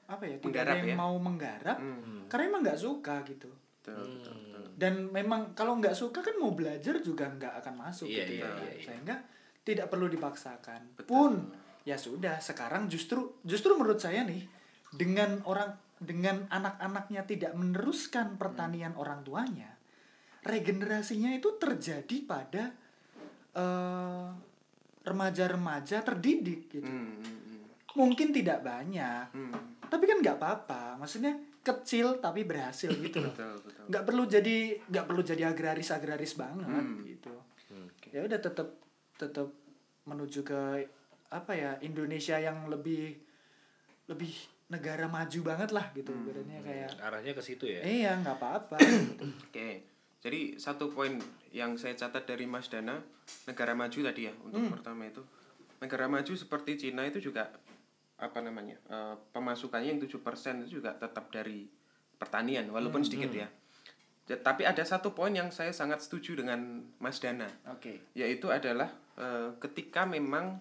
apa 0.09 0.25
ya, 0.27 0.37
tidak 0.41 0.61
ada 0.67 0.75
yang 0.81 0.91
ya? 0.93 0.97
mau 0.97 1.15
menggarap 1.21 1.79
Hmm. 1.79 2.27
karena 2.27 2.45
emang 2.51 2.63
nggak 2.65 2.81
suka 2.81 3.23
gitu. 3.29 3.51
Betul, 3.81 4.21
betul, 4.21 4.35
betul. 4.37 4.65
Dan 4.77 5.09
memang 5.09 5.53
kalau 5.53 5.77
nggak 5.77 5.97
suka 5.97 6.21
kan 6.21 6.37
mau 6.37 6.53
belajar 6.53 6.99
juga 7.01 7.29
nggak 7.29 7.65
akan 7.65 7.75
masuk 7.77 8.09
Iya, 8.09 8.25
gitu 8.25 8.33
iya, 8.41 8.45
ya. 8.45 8.51
iya, 8.57 8.71
iya. 8.77 8.85
Sehingga 8.89 9.17
tidak 9.61 9.87
perlu 9.93 10.09
dipaksakan. 10.09 10.97
Betul. 10.97 11.07
Pun 11.09 11.33
ya 11.85 11.97
sudah 11.97 12.37
sekarang 12.41 12.89
justru 12.89 13.41
justru 13.41 13.73
menurut 13.77 13.97
saya 14.01 14.25
nih 14.25 14.45
dengan 14.93 15.41
orang 15.49 15.73
dengan 16.01 16.49
anak-anaknya 16.49 17.25
tidak 17.29 17.53
meneruskan 17.57 18.37
pertanian 18.41 18.97
orang 18.97 19.21
tuanya 19.21 19.77
regenerasinya 20.41 21.33
itu 21.37 21.57
terjadi 21.61 22.17
pada 22.25 22.73
eh, 23.53 24.27
remaja-remaja 25.03 26.03
terdidik 26.03 26.69
gitu 26.71 26.85
Hmm, 26.85 27.17
hmm, 27.17 27.39
hmm. 27.41 27.63
mungkin 27.95 28.31
tidak 28.31 28.61
banyak 28.61 29.27
Hmm. 29.31 29.53
tapi 29.83 30.05
kan 30.05 30.19
nggak 30.19 30.37
apa-apa 30.37 30.95
maksudnya 30.97 31.35
kecil 31.61 32.17
tapi 32.19 32.43
berhasil 32.43 32.89
gitu 32.89 33.21
loh 33.21 33.33
Betul, 33.33 33.55
betul. 33.61 33.85
nggak 33.87 34.05
perlu 34.05 34.23
jadi 34.25 34.57
nggak 34.83 35.05
perlu 35.05 35.23
jadi 35.23 35.43
agraris 35.47 35.91
agraris 35.91 36.35
banget 36.35 36.69
Hmm. 36.85 37.03
gitu 37.03 37.33
Hmm. 37.69 37.89
ya 38.09 38.23
udah 38.23 38.39
tetap 38.39 38.69
tetap 39.15 39.49
menuju 40.03 40.41
ke 40.43 40.61
apa 41.29 41.53
ya 41.53 41.79
Indonesia 41.81 42.37
yang 42.37 42.67
lebih 42.67 43.15
lebih 44.07 44.33
negara 44.69 45.07
maju 45.07 45.41
banget 45.45 45.71
lah 45.71 45.87
gitu 45.93 46.11
Hmm. 46.11 46.23
ibaratnya 46.25 46.59
kayak 46.61 46.91
Arahnya 46.99 47.33
ke 47.33 47.41
situ 47.41 47.65
ya. 47.67 47.81
iya 47.83 48.13
nggak 48.17 48.37
apa-apa 48.37 48.77
gitu. 48.79 49.27
Oke, 49.45 49.83
jadi 50.21 50.55
satu 50.55 50.89
poin 50.89 51.17
yang 51.51 51.75
saya 51.75 51.93
catat 51.95 52.25
dari 52.25 52.45
Mas 52.45 52.69
Dana, 52.69 53.01
negara 53.45 53.73
maju 53.73 53.99
tadi 54.03 54.23
ya 54.23 54.35
untuk 54.43 54.61
pertama 54.71 55.05
itu, 55.05 55.25
negara 55.79 56.07
maju 56.07 56.33
seperti 56.35 56.77
Cina 56.79 57.03
itu 57.03 57.21
juga 57.21 57.49
apa 58.17 58.39
namanya 58.39 58.77
eh, 58.87 59.17
pemasukannya 59.31 59.89
yang 59.91 60.01
7% 60.01 60.21
itu 60.63 60.79
juga 60.79 60.93
tetap 60.95 61.29
dari 61.29 61.65
pertanian 62.15 62.69
walaupun 62.69 63.01
sedikit 63.03 63.33
ya. 63.35 63.49
Ja- 64.29 64.39
Tapi 64.39 64.63
ada 64.63 64.85
satu 64.85 65.11
poin 65.11 65.33
yang 65.33 65.49
saya 65.49 65.73
sangat 65.73 66.01
setuju 66.01 66.37
dengan 66.37 66.61
Mas 66.99 67.17
Dana, 67.17 67.49
oke. 67.67 68.13
Yaitu 68.13 68.47
adalah 68.47 68.93
eh, 69.17 69.57
ketika 69.59 70.05
memang 70.05 70.61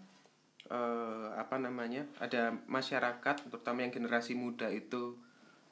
eh, 0.65 1.27
apa 1.35 1.57
namanya 1.57 2.07
ada 2.17 2.55
masyarakat 2.65 3.35
terutama 3.45 3.83
yang 3.83 3.91
generasi 3.91 4.33
muda 4.33 4.69
itu 4.69 5.19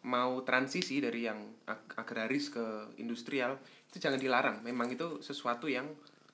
mau 0.04 0.40
transisi 0.42 1.00
dari 1.00 1.24
yang 1.24 1.40
ag- 1.66 1.96
agraris 1.96 2.48
ke 2.48 2.64
industrial 2.98 3.58
itu 3.88 3.98
jangan 3.98 4.20
dilarang. 4.20 4.58
Memang 4.62 4.88
itu 4.88 5.20
sesuatu 5.20 5.66
yang 5.66 5.88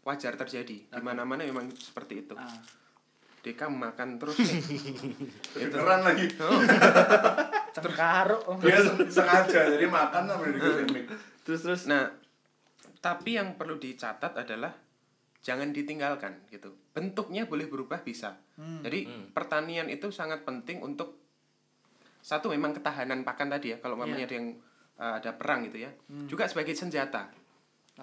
wajar 0.04 0.36
terjadi. 0.36 0.84
Di 0.84 1.02
mana-mana 1.02 1.46
memang 1.46 1.70
seperti 1.72 2.28
itu. 2.28 2.36
Ah. 2.36 2.50
Deka 3.44 3.68
makan 3.68 4.18
terus 4.18 4.40
nih. 4.48 4.56
itu. 5.60 5.76
Lagi. 5.78 6.28
Oh, 6.40 6.60
Cengkaro. 7.76 8.40
Dia 8.64 8.80
sen- 8.88 9.10
sengaja 9.12 9.60
jadi 9.68 9.86
makan 9.86 10.24
sampai 10.28 10.50
di 10.56 10.60
mic. 10.94 11.08
Terus 11.44 11.60
terus. 11.60 11.84
Nah, 11.86 12.08
tapi 13.04 13.36
yang 13.36 13.60
perlu 13.60 13.76
dicatat 13.76 14.32
adalah 14.40 14.72
jangan 15.44 15.76
ditinggalkan 15.76 16.48
gitu. 16.48 16.72
Bentuknya 16.96 17.44
boleh 17.44 17.68
berubah 17.68 18.00
bisa. 18.00 18.40
Jadi 18.56 19.04
pertanian 19.36 19.92
itu 19.92 20.08
sangat 20.08 20.48
penting 20.48 20.80
untuk 20.80 21.20
satu 22.24 22.48
memang 22.48 22.72
ketahanan 22.72 23.28
pakan 23.28 23.52
tadi 23.52 23.76
ya. 23.76 23.78
Kalau 23.84 24.00
mamanya 24.00 24.24
ada 24.24 24.36
yang 24.40 24.56
uh, 24.96 25.20
ada 25.20 25.36
perang 25.36 25.68
gitu 25.68 25.84
ya. 25.84 25.92
Juga 26.32 26.48
sebagai 26.48 26.72
senjata. 26.72 27.28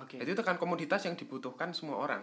Oke. 0.00 0.16
Jadi 0.18 0.30
itu 0.32 0.42
kan 0.42 0.56
komoditas 0.56 1.04
yang 1.04 1.14
dibutuhkan 1.14 1.70
semua 1.72 2.00
orang. 2.00 2.22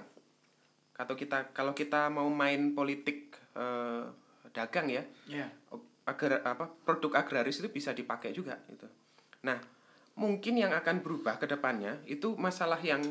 Atau 0.98 1.14
kita 1.14 1.54
kalau 1.54 1.72
kita 1.72 2.10
mau 2.10 2.26
main 2.28 2.74
politik 2.74 3.38
eh, 3.58 4.04
dagang 4.54 4.90
ya, 4.90 5.04
Iya. 5.30 5.48
agar 6.06 6.42
apa 6.46 6.66
produk 6.86 7.20
agraris 7.22 7.60
itu 7.62 7.70
bisa 7.70 7.94
dipakai 7.94 8.34
juga 8.34 8.58
gitu. 8.70 8.88
Nah, 9.46 9.58
mungkin 10.18 10.58
yang 10.58 10.74
akan 10.74 11.02
berubah 11.06 11.38
ke 11.38 11.46
depannya 11.46 12.02
itu 12.06 12.34
masalah 12.38 12.78
yang 12.82 13.02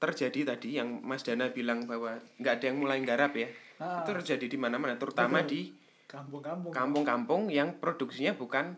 terjadi 0.00 0.56
tadi 0.56 0.80
yang 0.80 0.88
Mas 1.04 1.20
Dana 1.20 1.52
bilang 1.52 1.84
bahwa 1.84 2.16
nggak 2.40 2.52
ada 2.56 2.64
yang 2.72 2.78
mulai 2.80 2.98
garap 3.04 3.36
ya. 3.36 3.48
Ah. 3.76 4.00
Itu 4.02 4.16
terjadi 4.16 4.46
di 4.48 4.58
mana-mana, 4.58 4.96
terutama 4.96 5.44
di 5.44 5.76
Kampung-kampung. 6.10 6.74
kampung-kampung 6.74 7.42
yang 7.54 7.78
produksinya 7.78 8.34
bukan 8.34 8.74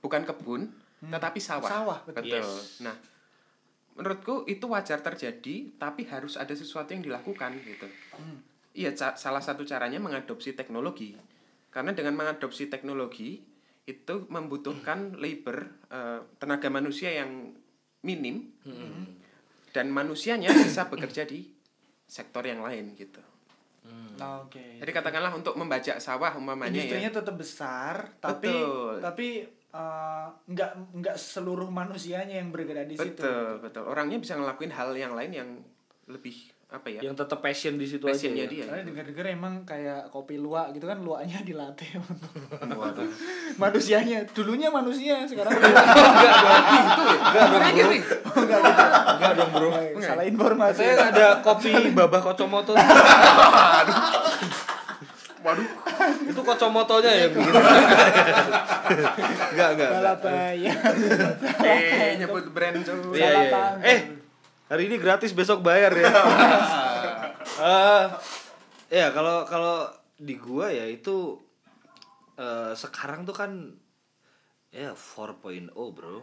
bukan 0.00 0.24
kebun 0.24 0.64
tetapi 1.00 1.36
sawah. 1.36 1.68
Sawah, 1.68 1.98
betul. 2.08 2.24
Betul. 2.24 2.40
Yes. 2.40 2.80
Nah, 2.80 2.96
menurutku 4.00 4.48
itu 4.48 4.64
wajar 4.64 5.04
terjadi 5.04 5.76
tapi 5.76 6.08
harus 6.08 6.40
ada 6.40 6.56
sesuatu 6.56 6.96
yang 6.96 7.04
dilakukan 7.04 7.60
gitu. 7.60 7.84
Iya, 8.72 8.96
ca- 8.96 9.20
salah 9.20 9.44
satu 9.44 9.68
caranya 9.68 10.00
mengadopsi 10.00 10.56
teknologi. 10.56 11.12
Karena 11.68 11.92
dengan 11.92 12.16
mengadopsi 12.16 12.72
teknologi 12.72 13.44
itu 13.84 14.14
membutuhkan 14.32 15.20
labor 15.20 15.68
eh, 15.92 16.20
tenaga 16.40 16.72
manusia 16.72 17.12
yang 17.12 17.52
minim 18.00 18.48
dan 19.76 19.92
manusianya 19.92 20.48
bisa 20.48 20.88
bekerja 20.88 21.28
di 21.28 21.44
sektor 22.08 22.42
yang 22.42 22.64
lain 22.64 22.96
gitu. 22.96 23.20
Nah, 24.16 24.44
Oke. 24.44 24.80
Jadi 24.80 24.90
katakanlah 24.92 25.32
untuk 25.32 25.56
membajak 25.56 26.00
sawah 26.00 26.36
umpamanya 26.36 26.76
ya. 26.76 26.84
Industrinya 26.84 27.10
tetap 27.20 27.34
besar, 27.40 27.94
tapi 28.20 28.48
Betul. 28.48 28.92
tapi 29.00 29.28
eh, 29.70 30.26
nggak 30.50 30.70
nggak 30.98 31.16
seluruh 31.16 31.70
manusianya 31.70 32.38
yang 32.42 32.50
bergerak 32.50 32.90
di 32.90 32.96
situ. 32.98 33.22
Betul, 33.22 33.62
betul. 33.62 33.82
Orangnya 33.86 34.18
bisa 34.18 34.34
ngelakuin 34.36 34.72
hal 34.74 34.90
yang 34.94 35.14
lain 35.14 35.32
yang 35.32 35.50
lebih 36.10 36.34
apa 36.70 36.86
ya? 36.86 37.02
Yang 37.02 37.26
tetap 37.26 37.42
passion 37.42 37.74
di 37.74 37.86
situ 37.86 38.06
passionnya 38.06 38.46
aja. 38.46 38.54
Ya. 38.54 38.54
dia. 38.54 38.64
Soalnya 38.70 38.86
dengar-dengar 38.94 39.26
emang 39.26 39.54
kayak 39.66 40.06
kopi 40.14 40.38
luwak 40.38 40.70
gitu 40.70 40.86
kan 40.86 41.02
luwaknya 41.02 41.42
dilatih 41.42 41.98
Waduh. 42.62 43.10
manusianya 43.62 44.22
dulunya 44.30 44.70
manusia 44.70 45.26
sekarang 45.26 45.50
Itu 45.58 45.66
ya. 45.66 47.42
Enggak 47.50 47.74
gitu. 47.74 47.94
Enggak 48.38 49.32
dong, 49.34 49.50
Bro. 49.50 49.70
salah 49.98 50.22
informasi 50.22 50.78
Saya 50.86 51.10
ada 51.10 51.26
kopi 51.42 51.90
babah 51.90 52.22
kocomoto. 52.22 52.78
itu 56.30 56.40
kocomotonya 56.40 57.12
ya 57.12 57.26
bikin. 57.34 57.52
Enggak, 57.52 59.50
enggak. 59.50 59.70
enggak. 59.74 59.90
Balapaya 59.90 60.72
Eh, 61.66 62.10
nyebut 62.22 62.46
brand 62.54 62.78
tuh. 62.86 63.12
Iya, 63.12 63.28
iya, 63.28 63.42
iya. 63.50 63.70
Eh, 63.82 64.00
hari 64.70 64.86
ini 64.86 64.96
gratis 64.96 65.34
besok 65.34 65.60
bayar 65.60 65.90
ya. 65.94 66.10
Eh, 67.60 68.04
ya 68.94 69.12
kalau 69.12 69.44
kalau 69.44 69.90
di 70.16 70.38
gua 70.38 70.70
ya 70.72 70.86
itu 70.88 71.36
eh, 72.38 72.72
sekarang 72.72 73.28
tuh 73.28 73.36
kan 73.36 73.50
ya 74.70 74.94
4.0 74.94 75.74
bro. 75.74 76.22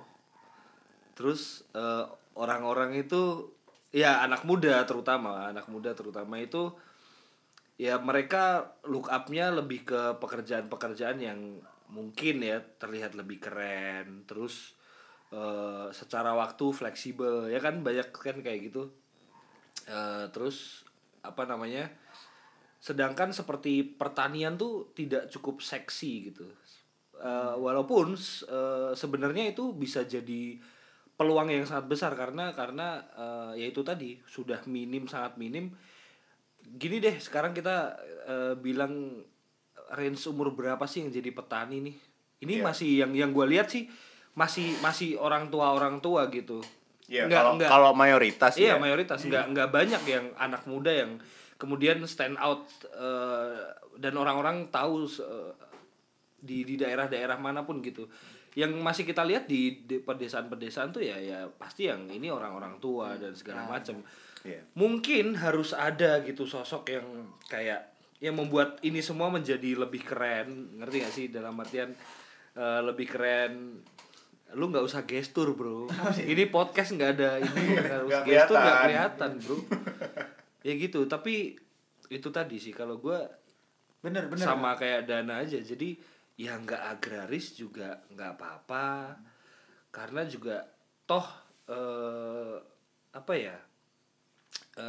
Terus 1.13 1.67
eh, 1.75 2.05
orang-orang 2.37 2.95
itu 2.95 3.51
ya 3.91 4.23
anak 4.23 4.43
muda 4.43 4.83
terutama 4.83 5.47
anak 5.49 5.65
muda 5.71 5.95
terutama 5.95 6.37
itu 6.37 6.75
ya 7.77 8.01
mereka 8.01 8.73
look 8.89 9.07
up-nya 9.07 9.53
lebih 9.53 9.85
ke 9.85 10.01
pekerjaan-pekerjaan 10.17 11.17
yang 11.21 11.61
mungkin 11.93 12.41
ya 12.41 12.57
terlihat 12.59 13.13
lebih 13.13 13.37
keren. 13.37 14.25
Terus 14.25 14.73
eh, 15.29 15.87
secara 15.93 16.33
waktu 16.33 16.65
fleksibel 16.73 17.53
ya 17.53 17.61
kan? 17.61 17.85
Banyak 17.85 18.09
kan 18.11 18.41
kayak 18.41 18.73
gitu. 18.73 18.89
Eh, 19.87 20.25
terus 20.33 20.83
apa 21.21 21.45
namanya? 21.45 21.87
Sedangkan 22.81 23.29
seperti 23.29 23.85
pertanian 23.85 24.57
tuh 24.57 24.91
tidak 24.97 25.29
cukup 25.29 25.61
seksi 25.61 26.33
gitu. 26.33 26.49
Eh, 27.17 27.55
walaupun 27.57 28.17
eh, 28.49 28.91
sebenarnya 28.97 29.53
itu 29.53 29.73
bisa 29.77 30.01
jadi 30.05 30.57
peluang 31.17 31.49
yang 31.49 31.65
sangat 31.65 31.89
besar 31.89 32.13
karena 32.13 32.53
karena 32.53 33.01
eh, 33.17 33.65
ya 33.65 33.65
itu 33.69 33.81
tadi 33.81 34.21
sudah 34.25 34.61
minim 34.69 35.09
sangat 35.09 35.37
minim 35.41 35.73
gini 36.69 36.99
deh 36.99 37.15
sekarang 37.17 37.51
kita 37.51 37.95
eh, 38.25 38.53
bilang 38.55 39.23
range 39.89 40.27
umur 40.27 40.51
berapa 40.51 40.83
sih 40.83 40.99
yang 40.99 41.11
jadi 41.11 41.31
petani 41.31 41.79
nih? 41.81 41.95
Ini 42.37 42.53
Iya. 42.59 42.63
masih 42.63 42.89
yang 42.99 43.11
yang 43.13 43.31
gue 43.31 43.45
lihat 43.47 43.67
sih 43.67 43.87
masih 44.33 44.75
masih 44.79 45.15
orang 45.15 45.47
tua 45.47 45.71
orang 45.71 45.97
tua 45.97 46.27
gitu. 46.27 46.59
Iya, 47.07 47.25
Nggak- 47.25 47.39
kalau 47.39 47.51
nggak- 47.55 47.71
kalau 47.71 47.91
mayoritas 47.93 48.53
iya 48.55 48.75
ya. 48.75 48.77
mayoritas. 48.77 49.23
Nggak 49.23 49.45
nggak 49.49 49.69
banyak 49.71 50.01
yang 50.05 50.25
anak 50.35 50.67
muda 50.67 50.91
yang 50.91 51.17
kemudian 51.55 52.03
stand 52.03 52.35
out 52.37 52.67
eh, 52.91 53.63
dan 53.97 54.13
orang-orang 54.13 54.67
tahu 54.67 55.07
eh, 55.07 55.51
di 56.37 56.61
di 56.63 56.75
daerah-daerah 56.75 57.39
mana 57.39 57.63
pun 57.63 57.79
gitu. 57.81 58.05
Yang 58.53 58.73
masih 58.77 59.03
kita 59.05 59.21
lihat 59.21 59.45
di, 59.45 59.85
di 59.85 59.97
pedesaan-pedesaan 59.97 60.89
tuh 60.89 61.01
ya 61.01 61.15
ya 61.15 61.45
pasti 61.47 61.85
yang 61.85 62.09
ini 62.09 62.27
orang-orang 62.27 62.77
tua 62.77 63.13
dan 63.15 63.33
segala 63.33 63.65
macam 63.65 64.01
Iya. 64.47 64.63
mungkin 64.73 65.35
harus 65.35 65.75
ada 65.75 66.23
gitu 66.23 66.47
sosok 66.47 66.87
yang 66.87 67.07
kayak 67.51 67.91
yang 68.17 68.33
membuat 68.33 68.81
ini 68.81 68.97
semua 69.03 69.29
menjadi 69.29 69.77
lebih 69.77 70.01
keren. 70.01 70.79
Ngerti 70.81 70.95
gak 71.03 71.13
sih? 71.13 71.25
Dalam 71.29 71.53
artian 71.59 71.93
eh, 72.55 72.81
lebih 72.81 73.05
keren. 73.05 73.83
Lu 74.55 74.71
nggak 74.71 74.81
usah 74.87 75.03
gestur 75.03 75.53
bro. 75.53 75.85
Ini 76.31 76.47
podcast 76.47 76.95
nggak 76.95 77.11
ada 77.19 77.35
ini. 77.37 77.75
Harus 77.75 78.07
Nggak 78.09 78.23
gestur 78.25 78.55
nggak 78.55 78.77
kelihatan. 78.87 79.31
bro. 79.43 79.57
Ya 80.67 80.73
gitu. 80.75 81.03
Tapi 81.05 81.55
itu 82.07 82.27
tadi 82.31 82.55
sih. 82.57 82.71
Kalau 82.71 82.97
gua 82.97 83.27
bener 83.99 84.31
bener. 84.31 84.47
sama 84.47 84.73
kayak 84.73 85.03
dana 85.05 85.43
aja. 85.43 85.59
Jadi 85.59 85.99
ya 86.39 86.55
nggak 86.57 86.97
agraris 86.97 87.53
juga 87.53 88.01
nggak 88.07 88.39
apa-apa. 88.39 89.19
Karena 89.91 90.23
juga 90.23 90.63
toh 91.05 91.27
eh, 91.67 92.55
apa 93.13 93.33
ya 93.35 93.66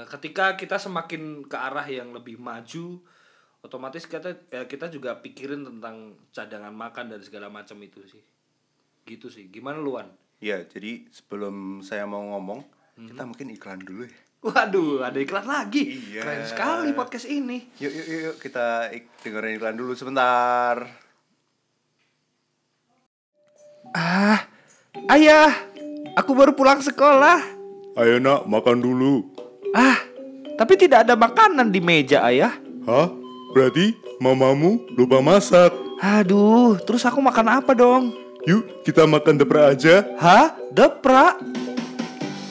ketika 0.07 0.53
kita 0.53 0.77
semakin 0.77 1.22
ke 1.42 1.57
arah 1.57 1.85
yang 1.85 2.12
lebih 2.12 2.37
maju 2.37 3.01
otomatis 3.59 4.05
kita 4.05 4.37
ya 4.46 4.64
kita 4.64 4.87
juga 4.87 5.16
pikirin 5.16 5.64
tentang 5.64 5.96
cadangan 6.29 6.70
makan 6.70 7.11
dan 7.11 7.20
segala 7.20 7.48
macam 7.48 7.74
itu 7.79 8.05
sih 8.05 8.22
gitu 9.05 9.27
sih 9.27 9.48
gimana 9.48 9.79
luan 9.79 10.09
Ya, 10.38 10.62
jadi 10.62 11.03
sebelum 11.11 11.83
saya 11.83 12.07
mau 12.07 12.22
ngomong, 12.22 12.62
kita 12.94 13.27
mungkin 13.27 13.51
iklan 13.51 13.81
dulu 13.81 14.07
ya. 14.07 14.14
waduh 14.38 15.03
ada 15.03 15.18
iklan 15.18 15.42
lagi 15.42 15.98
Iya. 16.07 16.22
keren 16.22 16.44
sekali 16.44 16.88
podcast 16.92 17.27
ini 17.27 17.66
Yuk, 17.74 17.90
yuk, 17.90 18.07
yuk, 18.07 18.20
yuk, 18.22 18.37
kita 18.38 18.66
ik- 18.92 19.11
dengerin 19.18 19.59
iklan 19.59 19.74
dulu 19.74 19.92
sebentar. 19.92 20.87
ah 23.90 24.38
ayah 25.11 25.51
aku 26.14 26.31
baru 26.33 26.53
pulang 26.53 26.79
sekolah 26.79 27.56
Ayo 27.96 28.23
nak, 28.23 28.46
makan 28.46 28.79
dulu. 28.79 29.27
Ah, 29.77 30.00
tapi 30.56 30.81
tidak 30.81 31.04
ada 31.04 31.14
makanan 31.14 31.69
di 31.69 31.81
meja, 31.81 32.25
ayah. 32.25 32.56
Hah? 32.88 33.12
Berarti 33.52 33.92
mamamu 34.16 34.81
lupa 34.96 35.21
masak. 35.21 35.73
Aduh, 36.00 36.79
terus 36.85 37.04
aku 37.04 37.21
makan 37.21 37.60
apa 37.60 37.73
dong? 37.77 38.14
Yuk, 38.46 38.64
kita 38.87 39.04
makan 39.04 39.37
depra 39.37 39.75
aja. 39.75 40.06
Hah? 40.16 40.56
Deprak? 40.73 41.37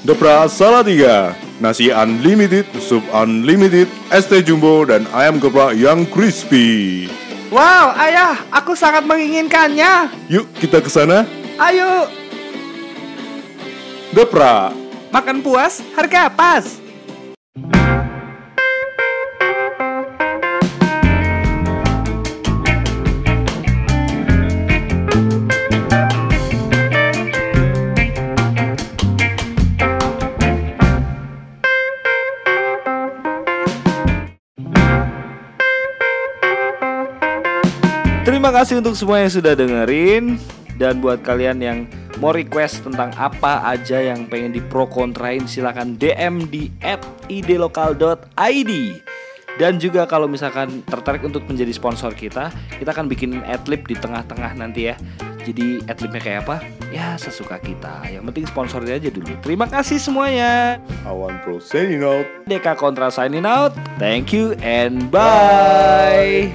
Depra 0.06 0.46
Salatiga. 0.46 1.34
Nasi 1.58 1.90
unlimited, 1.90 2.70
sup 2.78 3.02
unlimited, 3.10 3.90
ST 4.14 4.46
jumbo, 4.46 4.86
dan 4.86 5.10
ayam 5.10 5.42
geprek 5.42 5.74
yang 5.74 6.06
crispy. 6.06 7.10
Wow, 7.50 7.98
ayah, 7.98 8.38
aku 8.54 8.78
sangat 8.78 9.10
menginginkannya. 9.10 10.14
Yuk, 10.30 10.46
kita 10.62 10.86
ke 10.86 10.90
sana. 10.92 11.26
Ayo, 11.58 12.06
Depra. 14.14 14.70
makan 15.10 15.42
puas, 15.42 15.82
harga 15.98 16.30
pas. 16.30 16.87
Kasih 38.58 38.82
untuk 38.82 38.98
semua 38.98 39.22
yang 39.22 39.30
sudah 39.30 39.54
dengerin 39.54 40.42
dan 40.82 40.98
buat 40.98 41.22
kalian 41.22 41.62
yang 41.62 41.86
mau 42.18 42.34
request 42.34 42.90
tentang 42.90 43.14
apa 43.14 43.62
aja 43.70 44.02
yang 44.02 44.26
pengen 44.26 44.50
di 44.50 44.66
pro 44.66 44.90
kontrain 44.90 45.46
silahkan 45.46 45.94
DM 45.94 46.50
di 46.50 46.74
@idlokal.id. 47.30 48.72
Dan 49.62 49.78
juga 49.78 50.10
kalau 50.10 50.26
misalkan 50.26 50.82
tertarik 50.90 51.22
untuk 51.22 51.46
menjadi 51.46 51.70
sponsor 51.70 52.18
kita, 52.18 52.50
kita 52.82 52.90
akan 52.98 53.06
bikin 53.06 53.46
adlib 53.46 53.86
di 53.86 53.94
tengah-tengah 53.94 54.58
nanti 54.58 54.90
ya. 54.90 54.98
Jadi 55.46 55.86
adlibnya 55.86 56.22
kayak 56.22 56.40
apa? 56.50 56.58
Ya 56.90 57.14
sesuka 57.14 57.62
kita. 57.62 58.10
Yang 58.10 58.34
penting 58.34 58.46
sponsornya 58.50 58.98
aja 58.98 59.10
dulu. 59.14 59.38
Terima 59.46 59.70
kasih 59.70 60.02
semuanya. 60.02 60.82
Awan 61.06 61.38
Pro 61.46 61.62
signing 61.62 62.02
out. 62.02 62.26
Deka 62.50 62.74
Kontra 62.74 63.14
signing 63.14 63.46
out. 63.46 63.78
Thank 64.02 64.34
you 64.34 64.58
and 64.66 65.14
bye. 65.14 66.50